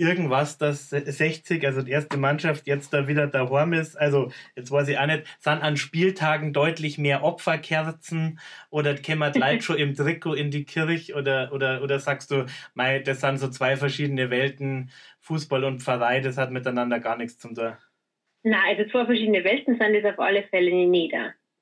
irgendwas, 0.00 0.58
dass 0.58 0.90
60, 0.90 1.64
also 1.66 1.82
die 1.82 1.90
erste 1.90 2.16
Mannschaft, 2.16 2.66
jetzt 2.66 2.92
da 2.92 3.06
wieder 3.06 3.26
daheim 3.26 3.74
ist. 3.74 3.96
Also, 3.96 4.32
jetzt 4.56 4.70
weiß 4.70 4.88
ich 4.88 4.98
auch 4.98 5.06
nicht, 5.06 5.24
sind 5.38 5.62
an 5.62 5.76
Spieltagen 5.76 6.52
deutlich 6.52 6.98
mehr 6.98 7.22
Opferkerzen 7.22 8.40
oder 8.70 8.94
kämmert 8.94 9.36
Leute 9.36 9.62
schon 9.62 9.76
im 9.76 9.94
Trikot 9.94 10.34
in 10.34 10.50
die 10.50 10.64
Kirche 10.64 11.14
oder, 11.14 11.52
oder, 11.52 11.82
oder 11.82 11.98
sagst 11.98 12.30
du, 12.30 12.46
mei, 12.74 12.98
das 13.00 13.20
sind 13.20 13.38
so 13.38 13.48
zwei 13.48 13.76
verschiedene 13.76 14.30
Welten, 14.30 14.90
Fußball 15.20 15.64
und 15.64 15.82
Pfarrei, 15.82 16.20
das 16.20 16.38
hat 16.38 16.50
miteinander 16.50 16.98
gar 16.98 17.16
nichts 17.16 17.38
zu 17.38 17.48
tun. 17.48 17.76
Nein, 18.42 18.76
also 18.78 18.90
zwei 18.90 19.04
verschiedene 19.04 19.44
Welten 19.44 19.78
sind 19.78 19.94
es 19.94 20.04
auf 20.04 20.18
alle 20.18 20.44
Fälle 20.44 20.86
nicht. 20.86 21.14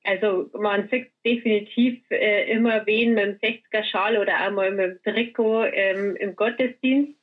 Also 0.03 0.49
man 0.53 0.87
sieht 0.89 1.11
definitiv 1.25 2.01
äh, 2.09 2.49
immer 2.51 2.85
wen 2.85 3.15
mit 3.15 3.25
dem 3.25 3.35
60er-Schal 3.35 4.17
oder 4.17 4.47
auch 4.47 4.51
mal 4.51 4.71
mit 4.71 5.05
dem 5.05 5.13
Trikot 5.13 5.65
ähm, 5.65 6.15
im 6.15 6.35
Gottesdienst. 6.35 7.18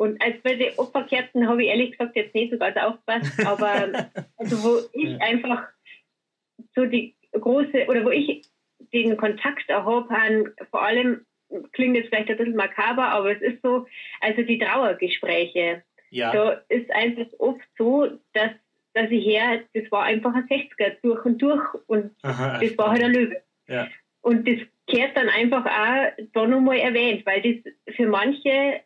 Und 0.00 0.18
als 0.22 0.40
bei 0.42 0.54
den 0.54 0.72
Opferkerzen 0.78 1.46
habe 1.46 1.62
ich 1.62 1.68
ehrlich 1.68 1.90
gesagt 1.90 2.16
jetzt 2.16 2.34
nicht 2.34 2.50
so 2.50 2.56
ganz 2.56 2.74
aufgepasst, 2.78 3.46
aber 3.46 4.10
also 4.38 4.64
wo 4.64 4.78
ich 4.94 5.10
ja. 5.10 5.18
einfach 5.18 5.68
so 6.74 6.86
die 6.86 7.14
große, 7.32 7.84
oder 7.86 8.06
wo 8.06 8.08
ich 8.08 8.46
den 8.94 9.18
Kontakt 9.18 9.70
auch 9.70 9.84
habe, 9.84 10.54
vor 10.70 10.80
allem 10.80 11.26
klingt 11.72 11.96
jetzt 11.96 12.08
vielleicht 12.08 12.30
ein 12.30 12.38
bisschen 12.38 12.56
makaber, 12.56 13.08
aber 13.08 13.32
es 13.32 13.42
ist 13.42 13.60
so, 13.62 13.86
also 14.22 14.40
die 14.40 14.58
Trauergespräche. 14.58 15.82
Ja. 16.08 16.32
Da 16.32 16.62
ist 16.70 16.90
einfach 16.92 17.26
oft 17.38 17.68
so, 17.76 18.06
dass, 18.32 18.52
dass 18.94 19.10
ich 19.10 19.26
her, 19.26 19.60
das 19.74 19.92
war 19.92 20.04
einfach 20.04 20.34
ein 20.34 20.48
60er 20.48 20.96
durch 21.02 21.26
und 21.26 21.42
durch 21.42 21.74
und 21.88 22.12
Aha, 22.22 22.58
das 22.58 22.78
war 22.78 22.92
halt 22.92 23.02
ein 23.02 23.12
Löwe. 23.12 23.42
Ja. 23.68 23.86
Und 24.22 24.48
das 24.48 24.60
kehrt 24.86 25.14
dann 25.14 25.28
einfach 25.28 25.66
auch 25.66 26.24
da 26.32 26.46
nochmal 26.46 26.78
erwähnt, 26.78 27.26
weil 27.26 27.42
das 27.42 27.94
für 27.94 28.06
manche 28.06 28.80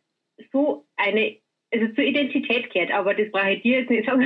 so 0.52 0.86
eine 0.96 1.36
also 1.72 1.88
zur 1.94 2.04
Identität 2.04 2.72
gehört, 2.72 2.92
aber 2.92 3.14
das 3.14 3.32
brauche 3.32 3.50
ich 3.52 3.62
dir 3.62 3.80
jetzt 3.80 3.90
nicht 3.90 4.06
sagen. 4.06 4.22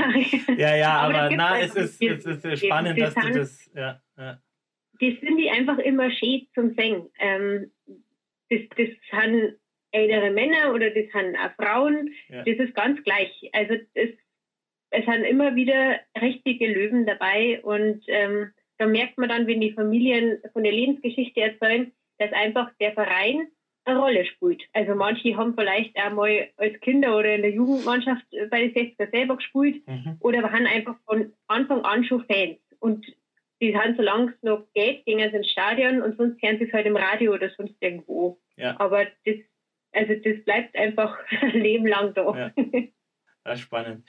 Ja, 0.59 0.77
ja, 0.77 0.91
aber, 0.99 1.29
gibt's 1.31 1.37
na, 1.37 1.61
es 1.61 1.75
ist, 1.77 2.03
es 2.03 2.45
ist 2.45 2.65
spannend, 2.67 3.01
das 3.01 3.15
dass 3.15 3.25
du 3.25 3.33
sind- 3.33 3.37
das. 3.41 3.71
Ja, 3.75 4.03
ja. 4.19 4.39
das 5.01 5.15
finde 5.21 5.43
ich 5.43 5.51
einfach 5.51 5.79
immer 5.79 6.11
schön 6.11 6.47
zum 6.55 6.75
Singen. 6.75 7.09
Ähm, 7.19 7.71
das, 8.51 8.61
das 8.77 8.89
sind 9.11 9.59
ältere 9.93 10.31
Männer 10.31 10.75
oder 10.75 10.91
das 10.91 11.05
sind 11.11 11.37
auch 11.37 11.53
Frauen, 11.57 12.13
Ja. 12.29 12.45
das 12.45 12.57
ist 12.59 12.75
ganz 12.75 13.03
gleich. 13.03 13.49
Also 13.53 13.77
das, 13.95 14.11
es 14.91 15.05
sind 15.07 15.25
immer 15.25 15.55
wieder 15.55 16.01
richtige 16.21 16.67
Löwen 16.67 17.07
dabei 17.07 17.63
und 17.63 18.05
ähm, 18.09 18.51
da 18.77 18.87
merkt 18.87 19.17
man 19.17 19.29
dann, 19.31 19.47
wenn 19.47 19.61
die 19.63 19.73
Familien 19.73 20.39
von 20.53 20.65
der 20.65 20.73
Lebensgeschichte 20.73 21.41
erzählen, 21.41 21.93
dass 22.19 22.33
einfach 22.33 22.71
der 22.79 22.93
Verein 22.93 23.49
eine 23.89 23.99
Rolle 23.99 24.25
spielt. 24.27 24.63
Also 24.73 24.95
manche 24.95 25.37
haben 25.37 25.55
vielleicht 25.57 25.97
auch 25.99 26.13
mal 26.13 26.49
als 26.57 26.79
Kinder 26.81 27.17
oder 27.17 27.35
in 27.35 27.43
der 27.43 27.51
Jugendmannschaft 27.53 28.25
bei 28.51 28.67
den 28.69 28.75
60er 28.75 29.11
selber 29.11 29.37
gespielt 29.37 29.87
Mhm. 29.87 30.17
oder 30.21 30.43
waren 30.43 30.67
einfach 30.67 30.97
von 31.07 31.33
Anfang 31.47 31.83
an 31.85 32.05
schon 32.05 32.25
Fans. 32.27 32.59
Und 32.81 33.05
die 33.61 33.73
sind, 33.73 33.97
solange 33.97 34.31
es 34.33 34.43
noch 34.43 34.67
geht, 34.75 35.05
gehen 35.05 35.19
sie 35.31 35.37
ins 35.37 35.51
Stadion 35.51 36.01
und 36.03 36.17
sonst 36.17 36.41
hören 36.43 36.59
sie 36.59 36.65
es 36.67 36.73
halt 36.73 36.87
im 36.87 36.97
Radio 36.97 37.33
oder 37.35 37.51
sonst 37.51 37.75
irgendwo. 37.81 38.39
Ja. 38.57 38.79
Aber 38.79 39.05
das, 39.25 39.35
also 39.93 40.15
das 40.15 40.45
bleibt 40.45 40.77
einfach 40.77 41.19
ein 41.41 41.61
Leben 41.61 41.87
lang 41.87 42.15
da. 42.15 42.53
Ja. 42.57 42.65
Ja, 43.49 43.57
spannend. 43.57 44.05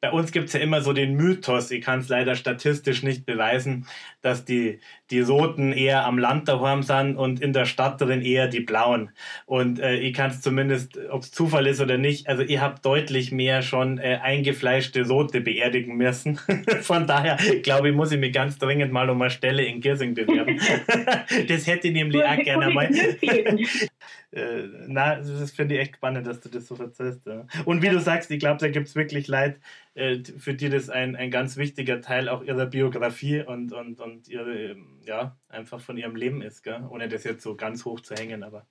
Bei 0.00 0.10
uns 0.12 0.30
gibt 0.30 0.46
es 0.46 0.52
ja 0.52 0.60
immer 0.60 0.82
so 0.82 0.92
den 0.92 1.14
Mythos, 1.16 1.72
ich 1.72 1.82
kann 1.82 1.98
es 1.98 2.08
leider 2.08 2.36
statistisch 2.36 3.02
nicht 3.02 3.26
beweisen, 3.26 3.86
dass 4.20 4.44
die, 4.44 4.78
die 5.10 5.20
Roten 5.20 5.72
eher 5.72 6.04
am 6.04 6.16
Land 6.16 6.46
daheim 6.46 6.84
sind 6.84 7.16
und 7.16 7.40
in 7.40 7.52
der 7.52 7.64
Stadt 7.64 8.00
drin 8.00 8.22
eher 8.22 8.46
die 8.46 8.60
Blauen. 8.60 9.10
Und 9.46 9.80
äh, 9.80 9.96
ich 9.96 10.14
kann 10.14 10.30
es 10.30 10.40
zumindest, 10.42 10.96
ob 11.10 11.22
es 11.22 11.32
Zufall 11.32 11.66
ist 11.66 11.80
oder 11.80 11.98
nicht, 11.98 12.28
also 12.28 12.44
ich 12.44 12.60
habe 12.60 12.76
deutlich 12.80 13.32
mehr 13.32 13.62
schon 13.62 13.98
äh, 13.98 14.20
eingefleischte 14.22 15.08
Rote 15.08 15.40
beerdigen 15.40 15.96
müssen. 15.96 16.38
Von 16.82 17.08
daher, 17.08 17.36
glaube 17.62 17.88
ich, 17.88 17.96
muss 17.96 18.12
ich 18.12 18.20
mich 18.20 18.32
ganz 18.32 18.58
dringend 18.58 18.92
mal 18.92 19.10
um 19.10 19.20
eine 19.20 19.30
Stelle 19.30 19.64
in 19.64 19.80
Giersing 19.80 20.14
bewerben. 20.14 20.60
das 21.48 21.66
hätte 21.66 21.88
ich 21.88 21.94
nämlich 21.94 22.22
auch 22.22 22.36
gerne 22.36 22.70
mal. 22.70 22.88
Äh, 24.32 24.68
na, 24.86 25.16
das 25.16 25.52
finde 25.52 25.74
ich 25.74 25.80
echt 25.82 25.96
spannend, 25.96 26.26
dass 26.26 26.40
du 26.40 26.48
das 26.48 26.66
so 26.66 26.74
erzählst. 26.76 27.26
Ja. 27.26 27.46
Und 27.66 27.82
wie 27.82 27.90
du 27.90 28.00
sagst, 28.00 28.30
ich 28.30 28.38
glaube, 28.38 28.58
da 28.60 28.68
gibt 28.68 28.88
es 28.88 28.96
wirklich 28.96 29.28
Leute, 29.28 29.56
äh, 29.94 30.18
für 30.38 30.54
die 30.54 30.70
das 30.70 30.88
ein, 30.88 31.16
ein 31.16 31.30
ganz 31.30 31.58
wichtiger 31.58 32.00
Teil 32.00 32.28
auch 32.30 32.42
ihrer 32.42 32.66
Biografie 32.66 33.42
und, 33.42 33.72
und, 33.72 34.00
und 34.00 34.28
ihre, 34.28 34.70
ähm, 34.70 35.00
ja, 35.04 35.36
einfach 35.48 35.80
von 35.80 35.98
ihrem 35.98 36.16
Leben 36.16 36.40
ist, 36.40 36.62
gell? 36.62 36.82
ohne 36.88 37.08
das 37.08 37.24
jetzt 37.24 37.42
so 37.42 37.56
ganz 37.56 37.84
hoch 37.84 38.00
zu 38.00 38.14
hängen. 38.14 38.42
Aber 38.42 38.66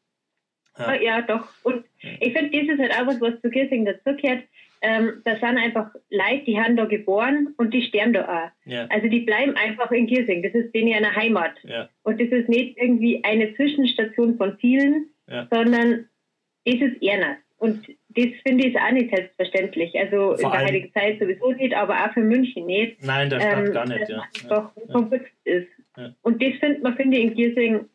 Ja, 0.80 0.94
ja 0.96 1.22
doch. 1.22 1.48
Und 1.62 1.86
ich 2.00 2.34
finde, 2.34 2.58
das 2.58 2.74
ist 2.74 2.80
halt 2.80 2.94
auch 2.94 3.08
was, 3.08 3.22
was 3.22 3.42
zu 3.42 3.50
Giersing 3.52 3.86
dazugehört. 3.86 4.44
Ähm, 4.84 5.22
da 5.26 5.36
sind 5.36 5.60
einfach 5.60 5.92
Leute, 6.10 6.44
die 6.48 6.60
haben 6.60 6.76
da 6.76 6.86
geboren 6.86 7.54
und 7.58 7.72
die 7.72 7.84
sterben 7.84 8.14
da 8.14 8.24
auch. 8.24 8.68
ja, 8.68 8.88
Also 8.88 9.08
die 9.10 9.20
bleiben 9.20 9.56
einfach 9.56 9.92
in 9.92 10.08
Giersing. 10.08 10.42
Das 10.42 10.56
ist 10.56 10.74
denen 10.74 10.94
eine 10.94 11.16
Heimat. 11.16 11.54
ja, 11.64 11.88
Und 12.02 12.20
das 12.20 12.30
ist 12.30 12.50
nicht 12.50 12.80
irgendwie 12.80 13.24
eine 13.24 13.54
Zwischenstation 13.54 14.38
von 14.38 14.58
vielen, 14.58 15.12
Ja. 15.32 15.48
sondern 15.52 16.08
ist 16.66 16.82
ernst. 17.02 17.42
Und 17.58 17.88
das 18.10 18.26
finde 18.44 18.68
ich 18.68 18.76
auch 18.80 18.92
nicht 18.92 19.16
selbstverständlich. 19.16 19.98
Also 19.98 20.34
in 20.34 20.40
Vor 20.40 20.50
der 20.52 20.60
allem- 20.60 20.68
heutigen 20.70 20.94
Zeit 20.94 21.20
sowieso 21.20 21.52
nicht, 21.52 21.74
aber 21.76 21.96
auch 21.96 22.12
für 22.14 22.22
München 22.22 22.66
nicht. 22.66 23.04
nein, 23.04 23.30
der 23.30 23.40
Stadt 23.40 23.68
Ähm, 23.68 23.74
gar 23.74 23.88
nicht. 23.88 24.10
Ja. 24.10 24.18
man 24.18 24.28
Ja. 24.34 24.44
einfach 24.50 24.72
verwurzelt 24.90 25.32
ist. 25.44 25.68
Ja. 25.98 26.14
Und 26.24 26.42
das 26.42 26.54
findet 26.60 26.82
man, 26.84 26.96
finde 26.96 27.18
ich, 27.18 27.24
in 27.26 27.34
Giersing 27.36 27.86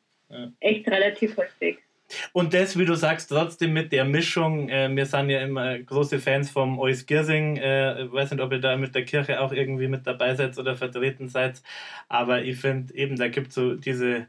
echt 0.60 0.88
relativ 0.88 1.36
häufig. 1.36 1.78
Und 2.32 2.54
das, 2.54 2.78
wie 2.78 2.84
du 2.84 2.94
sagst, 2.94 3.30
trotzdem 3.30 3.72
mit 3.72 3.90
der 3.90 4.04
Mischung, 4.04 4.68
äh, 4.68 4.88
wir 4.94 5.06
sind 5.06 5.28
ja 5.30 5.40
immer 5.40 5.76
große 5.80 6.20
Fans 6.20 6.50
vom 6.50 6.78
Eus 6.78 7.04
Giersing, 7.04 7.56
äh, 7.56 8.04
ich 8.04 8.12
weiß 8.12 8.30
nicht, 8.30 8.40
ob 8.40 8.52
ihr 8.52 8.60
da 8.60 8.76
mit 8.76 8.94
der 8.94 9.04
Kirche 9.04 9.40
auch 9.40 9.52
irgendwie 9.52 9.88
mit 9.88 10.06
dabei 10.06 10.34
seid 10.36 10.56
oder 10.56 10.76
vertreten 10.76 11.28
seid, 11.28 11.60
aber 12.08 12.42
ich 12.42 12.58
finde 12.60 12.94
eben, 12.94 13.16
da 13.16 13.26
gibt 13.26 13.48
es 13.48 13.54
so 13.54 13.74
diese, 13.74 14.28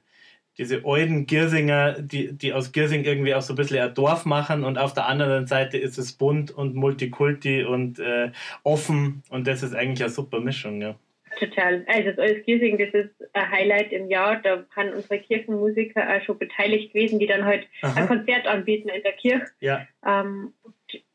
diese 0.58 0.84
Euden 0.86 1.26
Giersinger, 1.26 2.02
die, 2.02 2.32
die 2.32 2.54
aus 2.54 2.72
Giersing 2.72 3.04
irgendwie 3.04 3.36
auch 3.36 3.42
so 3.42 3.54
ein 3.54 3.58
bisschen 3.58 3.80
ein 3.80 3.94
Dorf 3.94 4.26
machen 4.26 4.64
und 4.64 4.78
auf 4.78 4.94
der 4.94 5.08
anderen 5.08 5.48
Seite 5.48 5.78
ist 5.78 5.98
es 5.98 6.14
bunt 6.14 6.52
und 6.52 6.76
Multikulti 6.76 7.64
und 7.64 8.00
äh, 8.00 8.32
offen 8.64 9.24
und 9.30 9.48
das 9.48 9.64
ist 9.64 9.76
eigentlich 9.76 10.04
eine 10.04 10.10
super 10.12 10.40
Mischung, 10.40 10.82
ja. 10.82 10.96
Total. 11.40 11.86
Also 11.88 12.10
das 12.10 12.20
Alles 12.20 12.46
Giersing, 12.46 12.78
das 12.80 12.90
ist 12.94 13.36
ein 13.36 13.52
Highlight 13.52 13.92
im 13.92 14.10
Jahr. 14.10 14.42
Da 14.42 14.66
haben 14.76 14.90
unsere 14.90 15.20
Kirchenmusiker 15.20 16.02
auch 16.10 16.22
schon 16.24 16.40
beteiligt 16.40 16.94
gewesen, 16.94 17.20
die 17.20 17.28
dann 17.28 17.46
halt 17.46 17.68
Aha. 17.82 18.02
ein 18.02 18.08
Konzert 18.08 18.48
anbieten 18.48 18.90
in 18.90 19.04
der 19.04 19.14
Kirche. 19.14 19.46
Ja, 19.60 19.88
Ähm, 20.06 20.54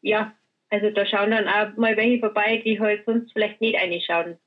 ja, 0.00 0.32
also 0.70 0.90
da 0.90 1.04
schauen 1.06 1.32
dann 1.32 1.48
auch 1.48 1.76
mal 1.76 1.96
welche 1.96 2.20
vorbei, 2.20 2.62
die 2.64 2.78
halt 2.78 3.04
sonst 3.04 3.32
vielleicht 3.32 3.60
nicht 3.60 3.76
reinschauen 3.76 4.38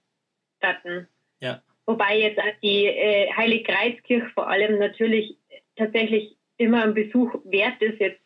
hatten. 0.61 1.07
Ja. 1.39 1.61
Wobei 1.85 2.17
jetzt 2.19 2.39
auch 2.39 2.59
die 2.63 2.85
äh, 2.85 3.31
Heiligkreuzkirche 3.31 4.29
vor 4.33 4.49
allem 4.49 4.79
natürlich 4.79 5.37
tatsächlich 5.75 6.35
immer 6.57 6.83
ein 6.83 6.93
Besuch 6.93 7.35
wert 7.43 7.81
ist, 7.81 7.99
jetzt 7.99 8.19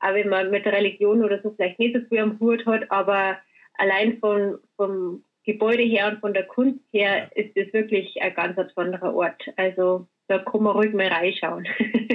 auch 0.00 0.14
wenn 0.14 0.28
man 0.28 0.50
mit 0.50 0.64
der 0.64 0.72
Religion 0.72 1.24
oder 1.24 1.40
so 1.42 1.50
vielleicht 1.50 1.78
nicht 1.78 1.94
so 1.94 2.00
viel 2.08 2.20
am 2.20 2.38
Hut 2.38 2.64
hat, 2.66 2.90
aber 2.90 3.38
allein 3.74 4.18
von, 4.18 4.58
vom 4.76 5.24
Gebäude 5.44 5.82
her 5.82 6.08
und 6.08 6.20
von 6.20 6.34
der 6.34 6.44
Kunst 6.44 6.80
her 6.92 7.30
ist 7.34 7.56
es 7.56 7.72
wirklich 7.72 8.20
ein 8.20 8.34
ganz 8.34 8.56
besonderer 8.56 9.14
Ort. 9.14 9.42
Also 9.56 10.06
da 10.28 10.38
kann 10.38 10.62
man 10.62 10.76
ruhig 10.76 10.92
mal 10.92 11.08
reinschauen. 11.08 11.66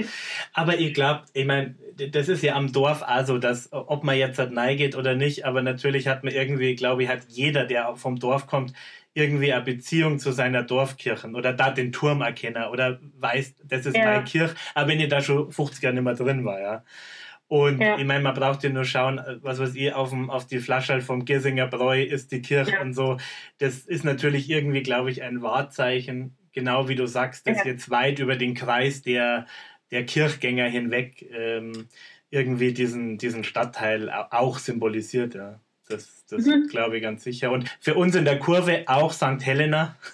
Aber 0.53 0.77
ich 0.77 0.93
glaube, 0.93 1.23
ich 1.33 1.45
meine, 1.45 1.75
das 2.11 2.29
ist 2.29 2.43
ja 2.43 2.55
am 2.55 2.71
Dorf 2.71 3.01
auch 3.01 3.25
so, 3.25 3.39
dass 3.39 3.73
ob 3.73 4.03
man 4.03 4.17
jetzt 4.17 4.37
halt 4.37 4.53
geht 4.77 4.95
oder 4.95 5.15
nicht, 5.15 5.45
aber 5.45 5.63
natürlich 5.63 6.07
hat 6.07 6.23
man 6.23 6.33
irgendwie, 6.33 6.75
glaube 6.75 7.03
ich, 7.03 7.09
hat 7.09 7.23
jeder, 7.27 7.65
der 7.65 7.95
vom 7.95 8.19
Dorf 8.19 8.45
kommt, 8.45 8.73
irgendwie 9.13 9.53
eine 9.53 9.63
Beziehung 9.63 10.17
zu 10.19 10.31
seiner 10.31 10.63
Dorfkirche 10.63 11.27
oder 11.29 11.53
da 11.53 11.69
den 11.71 11.91
Turm 11.91 12.21
erkennen 12.21 12.63
oder 12.65 12.99
weiß, 13.19 13.55
das 13.63 13.85
ist 13.85 13.95
Ja. 13.95 14.05
meine 14.05 14.23
Kirche, 14.23 14.55
aber 14.73 14.87
wenn 14.89 14.99
ich 14.99 15.07
da 15.09 15.21
schon 15.21 15.51
50 15.51 15.83
Jahre 15.83 15.95
nicht 15.95 16.03
mehr 16.03 16.15
drin 16.15 16.43
war, 16.45 16.59
ja. 16.59 16.83
Und 17.47 17.81
Ja. 17.81 17.97
ich 17.99 18.05
meine, 18.05 18.23
man 18.23 18.33
braucht 18.33 18.63
ja 18.63 18.69
nur 18.71 18.85
schauen, 18.85 19.21
was 19.41 19.59
weiß 19.59 19.75
ich, 19.75 19.93
auf, 19.93 20.09
dem, 20.09 20.29
auf 20.31 20.47
die 20.47 20.59
Flasche 20.59 21.01
vom 21.01 21.25
Giersinger 21.25 21.67
Bräu 21.67 22.01
ist 22.01 22.31
die 22.31 22.41
Kirche 22.41 22.71
Ja. 22.73 22.81
und 22.81 22.93
so. 22.93 23.17
Das 23.59 23.79
ist 23.79 24.03
natürlich 24.03 24.49
irgendwie, 24.49 24.81
glaube 24.81 25.11
ich, 25.11 25.21
ein 25.21 25.41
Wahrzeichen, 25.43 26.35
genau 26.51 26.87
wie 26.87 26.95
du 26.95 27.05
sagst, 27.05 27.45
das 27.47 27.63
jetzt 27.63 27.89
weit 27.91 28.17
über 28.19 28.35
den 28.35 28.55
Kreis 28.55 29.01
der, 29.03 29.45
der 29.91 30.05
Kirchgänger 30.05 30.65
hinweg 30.67 31.29
ähm, 31.31 31.87
irgendwie 32.31 32.73
diesen, 32.73 33.19
diesen 33.19 33.43
Stadtteil 33.43 34.09
au- 34.09 34.25
auch 34.31 34.57
symbolisiert. 34.57 35.35
Ja. 35.35 35.59
Das, 35.89 36.25
das 36.27 36.45
Mhm. 36.45 36.67
glaube 36.69 36.95
ich 36.97 37.03
ganz 37.03 37.23
sicher. 37.23 37.51
Und 37.51 37.69
für 37.81 37.95
uns 37.95 38.15
in 38.15 38.23
der 38.25 38.39
Kurve 38.39 38.83
auch 38.87 39.11
St. 39.11 39.45
Helena, 39.45 39.97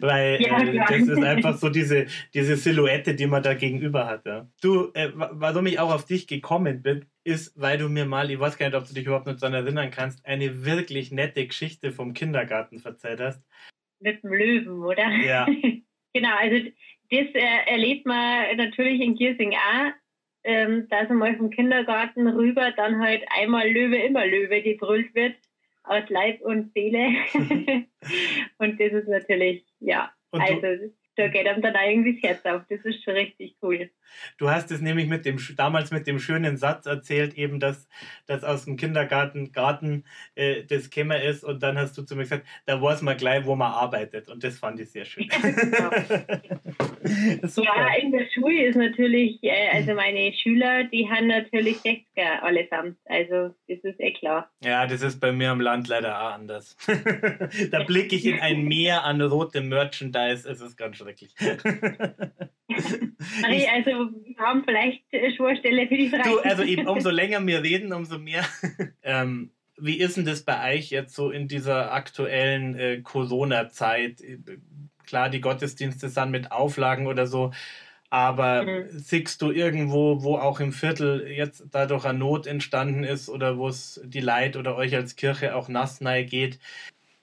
weil 0.00 0.40
Ja, 0.40 0.60
äh, 0.62 0.76
das 0.88 1.08
ist 1.08 1.22
einfach 1.22 1.56
so 1.58 1.68
diese, 1.68 2.06
diese 2.34 2.56
Silhouette, 2.56 3.14
die 3.14 3.26
man 3.26 3.42
da 3.42 3.54
gegenüber 3.54 4.06
hat. 4.06 4.24
Ja. 4.26 4.48
Du, 4.62 4.90
äh, 4.94 5.10
wa- 5.14 5.30
warum 5.34 5.66
ich 5.66 5.78
auch 5.80 5.92
auf 5.92 6.06
dich 6.06 6.26
gekommen 6.26 6.82
bin, 6.82 7.04
ist, 7.24 7.60
weil 7.60 7.78
du 7.78 7.88
mir 7.88 8.06
mal, 8.06 8.30
ich 8.30 8.38
weiß 8.38 8.56
gar 8.58 8.66
nicht, 8.66 8.76
ob 8.76 8.86
du 8.86 8.94
dich 8.94 9.06
überhaupt 9.06 9.26
noch 9.26 9.36
daran 9.36 9.54
erinnern 9.54 9.90
kannst, 9.90 10.24
eine 10.24 10.64
wirklich 10.64 11.10
nette 11.10 11.46
Geschichte 11.46 11.90
vom 11.92 12.14
Kindergarten 12.14 12.80
erzählt 12.84 13.20
hast. 13.20 13.42
Mit 14.00 14.22
dem 14.22 14.32
Löwen, 14.32 14.82
oder? 14.84 15.08
Ja. 15.24 15.46
genau, 16.14 16.36
also 16.38 16.56
das 17.10 17.26
äh, 17.34 17.70
erlebt 17.70 18.06
man 18.06 18.56
natürlich 18.56 19.00
in 19.00 19.14
Giersing 19.16 19.52
auch. 19.52 19.92
Ähm, 20.46 20.86
da 20.88 21.04
sind 21.06 21.18
wir 21.18 21.36
vom 21.36 21.50
Kindergarten 21.50 22.28
rüber, 22.28 22.72
dann 22.76 23.00
halt 23.00 23.24
einmal 23.36 23.68
Löwe, 23.68 23.96
immer 23.96 24.24
Löwe, 24.24 24.62
die 24.62 24.74
brüllt 24.74 25.12
wird 25.14 25.34
aus 25.82 26.08
Leib 26.08 26.40
und 26.40 26.72
Seele. 26.72 27.16
und 28.58 28.80
das 28.80 28.92
ist 28.92 29.08
natürlich, 29.08 29.64
ja, 29.80 30.12
Und 30.30 30.40
also 30.40 30.92
da 31.16 31.28
geht 31.28 31.46
einem 31.46 31.62
dann 31.62 31.74
auch 31.74 31.88
irgendwie 31.88 32.20
das 32.20 32.30
Herz 32.30 32.44
auf. 32.44 32.62
Das 32.68 32.80
ist 32.84 33.02
schon 33.02 33.14
richtig 33.14 33.56
cool. 33.62 33.90
Du 34.38 34.50
hast 34.50 34.70
es 34.70 34.80
nämlich 34.80 35.06
mit 35.08 35.24
dem 35.24 35.38
damals 35.56 35.90
mit 35.90 36.06
dem 36.06 36.18
schönen 36.18 36.56
Satz 36.56 36.86
erzählt, 36.86 37.34
eben 37.34 37.58
dass, 37.60 37.88
dass 38.26 38.44
aus 38.44 38.64
dem 38.64 38.76
Kindergarten 38.76 39.52
Garten 39.52 40.04
äh, 40.34 40.62
das 40.64 40.90
Kämmer 40.90 41.20
ist 41.22 41.44
und 41.44 41.62
dann 41.62 41.78
hast 41.78 41.96
du 41.98 42.02
zu 42.02 42.16
mir 42.16 42.22
gesagt, 42.22 42.46
da 42.66 42.80
weiß 42.80 43.02
man 43.02 43.16
gleich, 43.16 43.44
wo 43.46 43.56
man 43.56 43.72
arbeitet 43.72 44.28
und 44.28 44.44
das 44.44 44.58
fand 44.58 44.80
ich 44.80 44.90
sehr 44.90 45.04
schön. 45.04 45.28
Super. 47.42 47.70
Ja, 47.76 47.94
in 48.00 48.12
der 48.12 48.26
Schule 48.32 48.66
ist 48.66 48.76
natürlich, 48.76 49.42
äh, 49.42 49.68
also 49.72 49.94
meine 49.94 50.32
Schüler, 50.32 50.84
die 50.84 51.08
haben 51.08 51.28
natürlich 51.28 51.78
60er 51.78 52.40
allesamt. 52.42 52.96
Also 53.06 53.54
das 53.68 53.78
ist 53.82 54.00
eh 54.00 54.12
klar. 54.12 54.50
Ja, 54.62 54.86
das 54.86 55.02
ist 55.02 55.20
bei 55.20 55.32
mir 55.32 55.50
am 55.50 55.60
Land 55.60 55.88
leider 55.88 56.20
auch 56.20 56.32
anders. 56.34 56.76
da 57.70 57.82
blicke 57.84 58.16
ich 58.16 58.26
in 58.26 58.40
ein 58.40 58.64
Meer 58.64 59.04
an 59.04 59.20
rotem 59.20 59.68
Merchandise, 59.68 60.48
es 60.48 60.60
ist 60.60 60.76
ganz 60.76 60.96
schrecklich. 61.06 61.34
Marie, 63.40 63.68
also 63.68 63.90
wir 63.90 64.36
haben 64.38 64.64
vielleicht 64.64 65.04
Schwurstelle 65.36 65.86
für 65.88 65.96
die 65.96 66.08
Frage. 66.08 66.30
Du, 66.30 66.38
also 66.40 66.62
eben, 66.62 66.86
umso 66.88 67.10
länger 67.10 67.44
wir 67.46 67.62
reden, 67.62 67.92
umso 67.92 68.18
mehr. 68.18 68.44
ähm, 69.02 69.50
wie 69.78 69.98
ist 69.98 70.16
denn 70.16 70.24
das 70.24 70.42
bei 70.42 70.74
euch 70.74 70.90
jetzt 70.90 71.14
so 71.14 71.30
in 71.30 71.48
dieser 71.48 71.92
aktuellen 71.92 72.76
äh, 72.76 73.00
Corona-Zeit? 73.02 74.22
Klar, 75.04 75.28
die 75.28 75.40
Gottesdienste 75.40 76.08
sind 76.08 76.30
mit 76.30 76.50
Auflagen 76.50 77.06
oder 77.06 77.26
so, 77.26 77.52
Aber 78.08 78.64
mhm. 78.64 78.86
siehst 78.88 79.42
du 79.42 79.50
irgendwo, 79.50 80.22
wo 80.22 80.36
auch 80.36 80.60
im 80.60 80.72
Viertel 80.72 81.26
jetzt 81.28 81.64
dadurch 81.72 82.04
eine 82.04 82.18
Not 82.18 82.46
entstanden 82.46 83.04
ist 83.04 83.28
oder 83.28 83.58
wo 83.58 83.68
es 83.68 84.00
die 84.04 84.20
Leid 84.20 84.56
oder 84.56 84.76
euch 84.76 84.94
als 84.94 85.16
Kirche 85.16 85.54
auch 85.54 85.68
nass 85.68 86.00
geht? 86.00 86.58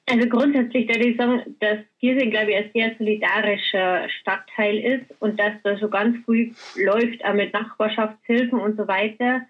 Also 0.06 0.28
grundsätzlich 0.28 0.90
würde 0.90 1.08
ich 1.08 1.18
sagen, 1.18 1.56
dass 1.60 1.80
Giersing, 2.00 2.32
glaube 2.32 2.52
ich, 2.52 2.58
ein 2.58 2.72
sehr 2.74 2.96
solidarischer 2.98 4.10
Stadtteil 4.10 4.78
ist 4.78 5.22
und 5.22 5.40
dass 5.40 5.54
da 5.64 5.78
so 5.78 5.90
ganz 5.90 6.18
viel 6.26 6.54
läuft, 6.76 7.24
auch 7.24 7.34
mit 7.34 7.54
Nachbarschaftshilfen 7.54 8.60
und 8.60 8.76
so 8.76 8.88
weiter. 8.88 9.42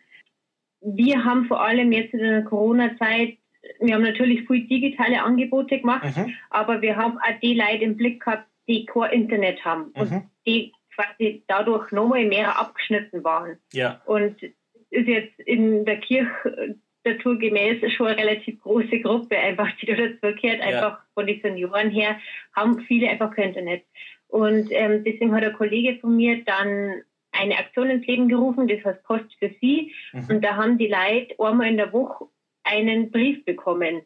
Wir 0.82 1.24
haben 1.24 1.46
vor 1.46 1.64
allem 1.64 1.92
jetzt 1.92 2.14
in 2.14 2.20
der 2.20 2.44
Corona-Zeit, 2.44 3.38
wir 3.80 3.96
haben 3.96 4.04
natürlich 4.04 4.46
viel 4.46 4.68
digitale 4.68 5.24
Angebote 5.24 5.80
gemacht, 5.80 6.16
mhm. 6.16 6.34
aber 6.50 6.82
wir 6.82 6.98
haben 6.98 7.18
auch 7.18 7.40
die 7.42 7.56
Leute 7.56 7.84
im 7.84 7.98
Blick 7.98 8.24
gehabt, 8.24 8.48
die 8.68 8.86
kein 8.86 9.12
Internet 9.12 9.64
haben 9.66 9.92
mhm. 9.96 10.02
und 10.02 10.24
die 10.46 10.72
quasi 10.94 11.44
dadurch 11.48 11.92
nochmal 11.92 12.26
mehr 12.26 12.60
abgeschnitten 12.60 13.24
waren. 13.24 13.58
Ja. 13.72 14.02
Und 14.06 14.42
ist 14.44 15.08
jetzt 15.08 15.40
in 15.40 15.86
der 15.86 16.00
Kirche 16.00 16.76
naturgemäß 17.06 17.92
schon 17.94 18.08
eine 18.08 18.18
relativ 18.18 18.62
große 18.62 19.00
Gruppe, 19.00 19.38
einfach, 19.38 19.70
die 19.78 19.86
da 19.86 19.96
dazugehört, 19.96 20.60
ja. 20.60 20.66
einfach 20.66 21.00
von 21.14 21.28
den 21.28 21.42
Senioren 21.42 21.90
her, 21.90 22.20
haben 22.56 22.80
viele 22.82 23.10
einfach 23.10 23.36
kein 23.36 23.50
Internet. 23.50 23.84
Und 24.28 24.70
ähm, 24.72 25.04
deswegen 25.04 25.34
hat 25.34 25.44
ein 25.44 25.54
Kollege 25.54 26.00
von 26.00 26.16
mir 26.16 26.44
dann 26.44 27.04
eine 27.32 27.58
Aktion 27.58 27.90
ins 27.90 28.08
Leben 28.08 28.30
gerufen, 28.30 28.68
das 28.68 28.84
heißt 28.84 29.04
Post 29.04 29.36
für 29.40 29.52
Sie. 29.60 29.94
Mhm. 30.14 30.28
Und 30.30 30.42
da 30.44 30.56
haben 30.56 30.78
die 30.78 30.88
Leute 30.88 31.36
einmal 31.40 31.68
in 31.68 31.78
der 31.78 31.94
Woche 31.94 32.26
einen 32.64 33.12
Brief 33.12 33.44
bekommen 33.46 34.02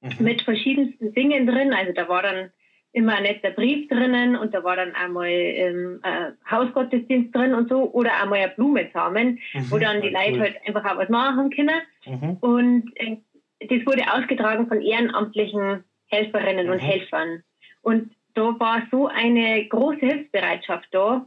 mhm. 0.00 0.12
mit 0.18 0.42
verschiedensten 0.42 1.12
Dingen 1.14 1.46
drin. 1.46 1.72
Also 1.72 1.92
da 1.92 2.08
war 2.08 2.22
dann 2.22 2.50
immer 2.94 3.16
ein 3.16 3.24
netter 3.24 3.50
Brief 3.50 3.88
drinnen 3.88 4.36
und 4.36 4.54
da 4.54 4.62
war 4.62 4.76
dann 4.76 4.94
einmal 4.94 5.28
ähm, 5.28 6.00
äh, 6.04 6.30
Hausgottesdienst 6.48 7.34
drin 7.34 7.52
und 7.52 7.68
so 7.68 7.90
oder 7.92 8.22
einmal 8.22 8.38
ein 8.38 8.52
Blumensamen, 8.54 9.40
mhm, 9.52 9.70
wo 9.70 9.78
dann 9.78 10.00
die 10.00 10.10
Leute 10.10 10.34
cool. 10.34 10.40
halt 10.40 10.56
einfach 10.66 10.84
auch 10.84 10.98
was 10.98 11.08
machen 11.08 11.50
können. 11.50 11.80
Mhm. 12.06 12.36
Und 12.40 12.92
äh, 12.94 13.16
das 13.60 13.84
wurde 13.84 14.04
ausgetragen 14.12 14.68
von 14.68 14.80
ehrenamtlichen 14.80 15.82
Helferinnen 16.06 16.66
mhm. 16.66 16.72
und 16.72 16.78
Helfern. 16.78 17.42
Und 17.82 18.12
da 18.34 18.42
war 18.60 18.82
so 18.92 19.08
eine 19.08 19.66
große 19.66 19.98
Hilfsbereitschaft 19.98 20.88
da. 20.92 21.26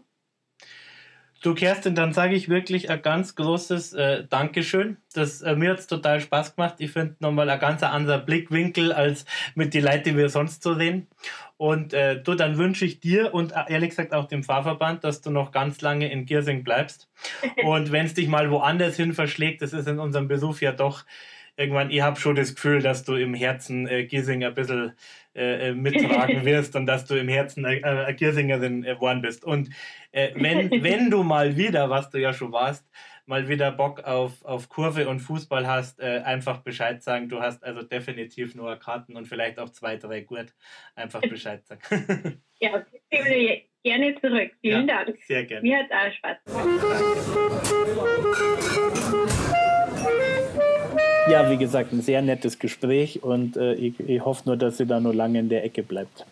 Du, 1.44 1.54
Kerstin, 1.54 1.94
dann 1.94 2.14
sage 2.14 2.36
ich 2.36 2.50
wirklich 2.50 2.90
ein 2.90 3.02
ganz 3.02 3.36
großes 3.36 3.94
äh, 3.94 4.26
Dankeschön. 4.28 4.98
Das, 5.14 5.44
äh, 5.44 5.56
mir 5.56 5.72
hat 5.72 5.80
es 5.80 5.88
total 5.88 6.20
Spaß 6.20 6.56
gemacht. 6.56 6.76
Ich 6.80 6.92
finde 6.92 7.16
nochmal 7.20 7.50
ein 7.50 7.60
ganz 7.60 7.84
anderer 7.84 8.18
Blickwinkel 8.18 8.92
als 8.92 9.26
mit 9.54 9.74
den 9.76 9.84
Leuten, 9.84 10.04
die 10.04 10.18
wir 10.18 10.30
sonst 10.30 10.64
so 10.64 10.74
sehen. 10.74 11.08
Und 11.58 11.94
äh, 11.94 12.22
du, 12.22 12.34
dann 12.34 12.58
wünsche 12.58 12.86
ich 12.86 13.00
dir 13.00 13.34
und 13.36 13.52
äh, 13.52 13.66
ehrlich 13.70 13.90
gesagt 13.90 14.14
auch 14.14 14.26
dem 14.26 14.44
Fahrverband, 14.44 15.04
dass 15.04 15.22
du 15.22 15.30
noch 15.30 15.52
ganz 15.52 15.82
lange 15.82 16.12
in 16.12 16.26
Giersing 16.26 16.64
bleibst. 16.64 17.08
Und 17.64 17.92
wenn 17.92 18.06
es 18.06 18.14
dich 18.14 18.28
mal 18.28 18.52
woanders 18.52 18.96
hin 18.96 19.14
verschlägt, 19.14 19.64
das 19.64 19.74
ist 19.74 19.88
in 19.88 19.98
unserem 19.98 20.28
Besuch 20.28 20.60
ja 20.62 20.72
doch 20.72 21.04
irgendwann, 21.56 21.90
ich 21.90 22.02
habe 22.02 22.20
schon 22.20 22.36
das 22.36 22.54
Gefühl, 22.54 22.82
dass 22.82 23.04
du 23.04 23.16
im 23.16 23.34
Herzen 23.34 23.88
äh, 23.88 24.06
Giersing 24.06 24.44
ein 24.44 24.54
bisschen 24.54 24.94
äh, 25.38 25.70
äh 25.70 25.74
mittragen 25.74 26.44
wirst 26.46 26.76
und 26.76 26.86
dass 26.86 27.06
du 27.06 27.16
im 27.16 27.30
Herzen 27.30 27.64
äh, 27.66 27.78
äh, 27.80 28.14
Giersingerin 28.14 28.82
geworden 28.82 29.22
bist. 29.22 29.46
Und 29.46 29.70
äh, 30.12 30.32
wenn, 30.36 30.84
wenn 30.84 31.10
du 31.10 31.24
mal 31.24 31.56
wieder, 31.56 31.90
was 31.90 32.10
du 32.10 32.20
ja 32.20 32.34
schon 32.34 32.52
warst, 32.52 32.86
mal 33.28 33.48
wieder 33.48 33.72
Bock 33.72 34.04
auf, 34.06 34.44
auf 34.44 34.70
Kurve 34.70 35.08
und 35.08 35.20
Fußball 35.20 35.68
hast, 35.68 36.00
äh, 36.00 36.22
einfach 36.24 36.60
Bescheid 36.62 37.04
sagen. 37.04 37.30
Du 37.30 37.42
hast 37.42 37.64
also 37.64 37.84
definitiv 37.84 38.56
nur 38.56 38.76
Karten 38.78 39.16
und 39.16 39.28
vielleicht 39.28 39.60
auch 39.60 39.70
zwei, 39.70 39.98
drei 39.98 40.22
Gurt. 40.22 40.56
Einfach 40.96 41.22
Bescheid 41.22 41.66
sagen. 41.66 42.42
ja, 42.60 42.86
gerne 43.84 44.16
zurück. 44.22 44.52
Vielen 44.62 44.88
ja, 44.88 45.04
Dank. 45.04 45.18
Sehr 45.24 45.44
gerne. 45.46 45.62
Mir 45.62 45.80
hat 45.80 45.88
es 45.90 45.96
auch 45.96 46.12
Spaß 46.14 46.38
Ja, 51.30 51.52
wie 51.52 51.58
gesagt, 51.58 51.92
ein 51.94 52.02
sehr 52.02 52.22
nettes 52.22 52.60
Gespräch 52.60 53.24
und 53.24 53.58
äh, 53.58 53.74
ich, 53.74 54.00
ich 54.00 54.24
hoffe 54.24 54.44
nur, 54.46 54.58
dass 54.58 54.78
sie 54.78 54.86
da 54.86 55.00
nur 55.00 55.14
lange 55.14 55.40
in 55.40 55.50
der 55.50 55.64
Ecke 55.64 55.84
bleibt. 55.84 56.26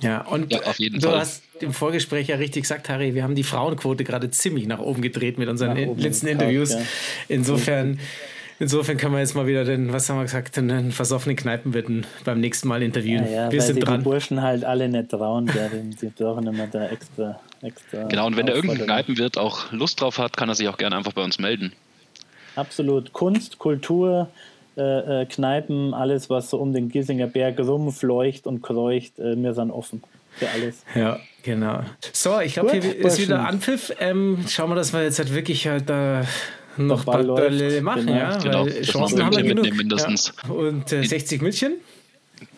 Ja, 0.00 0.22
und 0.22 0.52
ja, 0.52 0.60
du 0.60 1.00
Fall. 1.00 1.20
hast 1.20 1.42
im 1.60 1.72
Vorgespräch 1.72 2.28
ja 2.28 2.36
richtig 2.36 2.62
gesagt, 2.62 2.88
Harry, 2.88 3.14
wir 3.14 3.22
haben 3.22 3.34
die 3.34 3.44
Frauenquote 3.44 4.04
gerade 4.04 4.30
ziemlich 4.30 4.66
nach 4.66 4.78
oben 4.78 5.00
gedreht 5.00 5.38
mit 5.38 5.48
unseren 5.48 5.76
in, 5.76 5.96
letzten 5.96 6.26
Interviews. 6.26 6.72
Ja. 6.72 6.80
Insofern, 7.28 7.98
insofern 8.58 8.98
können 8.98 9.14
wir 9.14 9.20
jetzt 9.20 9.34
mal 9.34 9.46
wieder 9.46 9.64
den, 9.64 9.92
was 9.92 10.10
haben 10.10 10.18
wir 10.18 10.24
gesagt, 10.24 10.56
den 10.56 10.92
versoffenen 10.92 11.36
Kneipenwitten 11.36 12.04
beim 12.24 12.40
nächsten 12.40 12.68
Mal 12.68 12.82
interviewen. 12.82 13.24
Ja, 13.24 13.44
ja, 13.46 13.52
wir 13.52 13.62
sind 13.62 13.80
dran. 13.80 14.00
Die 14.00 14.04
Burschen 14.04 14.42
halt 14.42 14.64
alle 14.64 14.88
nicht 14.88 15.08
trauen, 15.08 15.50
sie 15.98 16.08
brauchen 16.08 16.46
immer 16.46 16.66
da 16.66 16.88
extra, 16.88 17.40
extra. 17.62 18.02
Genau, 18.08 18.26
und 18.26 18.36
wenn 18.36 18.46
da 18.46 18.52
irgendein 18.52 18.84
Kneipenwirt 18.84 19.38
auch 19.38 19.72
Lust 19.72 20.00
drauf 20.02 20.18
hat, 20.18 20.36
kann 20.36 20.50
er 20.50 20.56
sich 20.56 20.68
auch 20.68 20.76
gerne 20.76 20.96
einfach 20.96 21.12
bei 21.12 21.22
uns 21.22 21.38
melden. 21.38 21.72
Absolut. 22.56 23.12
Kunst, 23.12 23.58
Kultur, 23.58 24.28
äh, 24.76 25.22
äh, 25.22 25.26
Kneipen, 25.26 25.94
alles, 25.94 26.28
was 26.28 26.50
so 26.50 26.58
um 26.58 26.72
den 26.72 26.88
Giesinger 26.88 27.28
Berg 27.28 27.58
rumfleucht 27.60 28.46
und 28.46 28.62
kreucht, 28.62 29.18
äh, 29.18 29.36
wir 29.36 29.54
sind 29.54 29.70
offen 29.70 30.02
für 30.36 30.48
alles. 30.50 30.84
Ja, 30.94 31.18
genau. 31.42 31.80
So, 32.12 32.40
ich 32.40 32.54
glaube, 32.54 32.72
hier 32.72 32.96
ist 32.96 33.20
wieder 33.20 33.46
Anpfiff. 33.46 33.92
Ähm, 34.00 34.44
schauen 34.48 34.70
wir, 34.70 34.74
dass 34.74 34.92
wir 34.92 35.02
jetzt 35.02 35.18
halt 35.18 35.34
wirklich 35.34 35.66
halt 35.66 35.88
da 35.88 36.24
noch 36.76 37.00
ein 37.00 37.04
paar 37.06 37.22
Bälle 37.22 37.80
machen, 37.80 38.06
genau. 38.06 38.18
ja, 38.18 38.36
genau. 38.38 38.66
weil 38.66 38.82
Chancen 38.82 39.24
haben 39.24 39.36
wir 39.36 39.44
genug. 39.44 39.74
Mindestens. 39.74 40.32
Ja. 40.46 40.52
Und 40.52 40.92
äh, 40.92 41.02
60 41.04 41.40
Milchchen? 41.42 41.74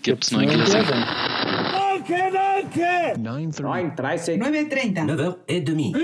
Gibt's 0.02 0.32
noch 0.32 0.40
ein 0.40 0.48
Gläschen. 0.48 0.82
Danke, 0.82 2.32
danke! 2.32 3.20
9.30 3.20 3.96
9.30 3.96 4.38
9.30 4.38 4.94
9h30 5.56 5.94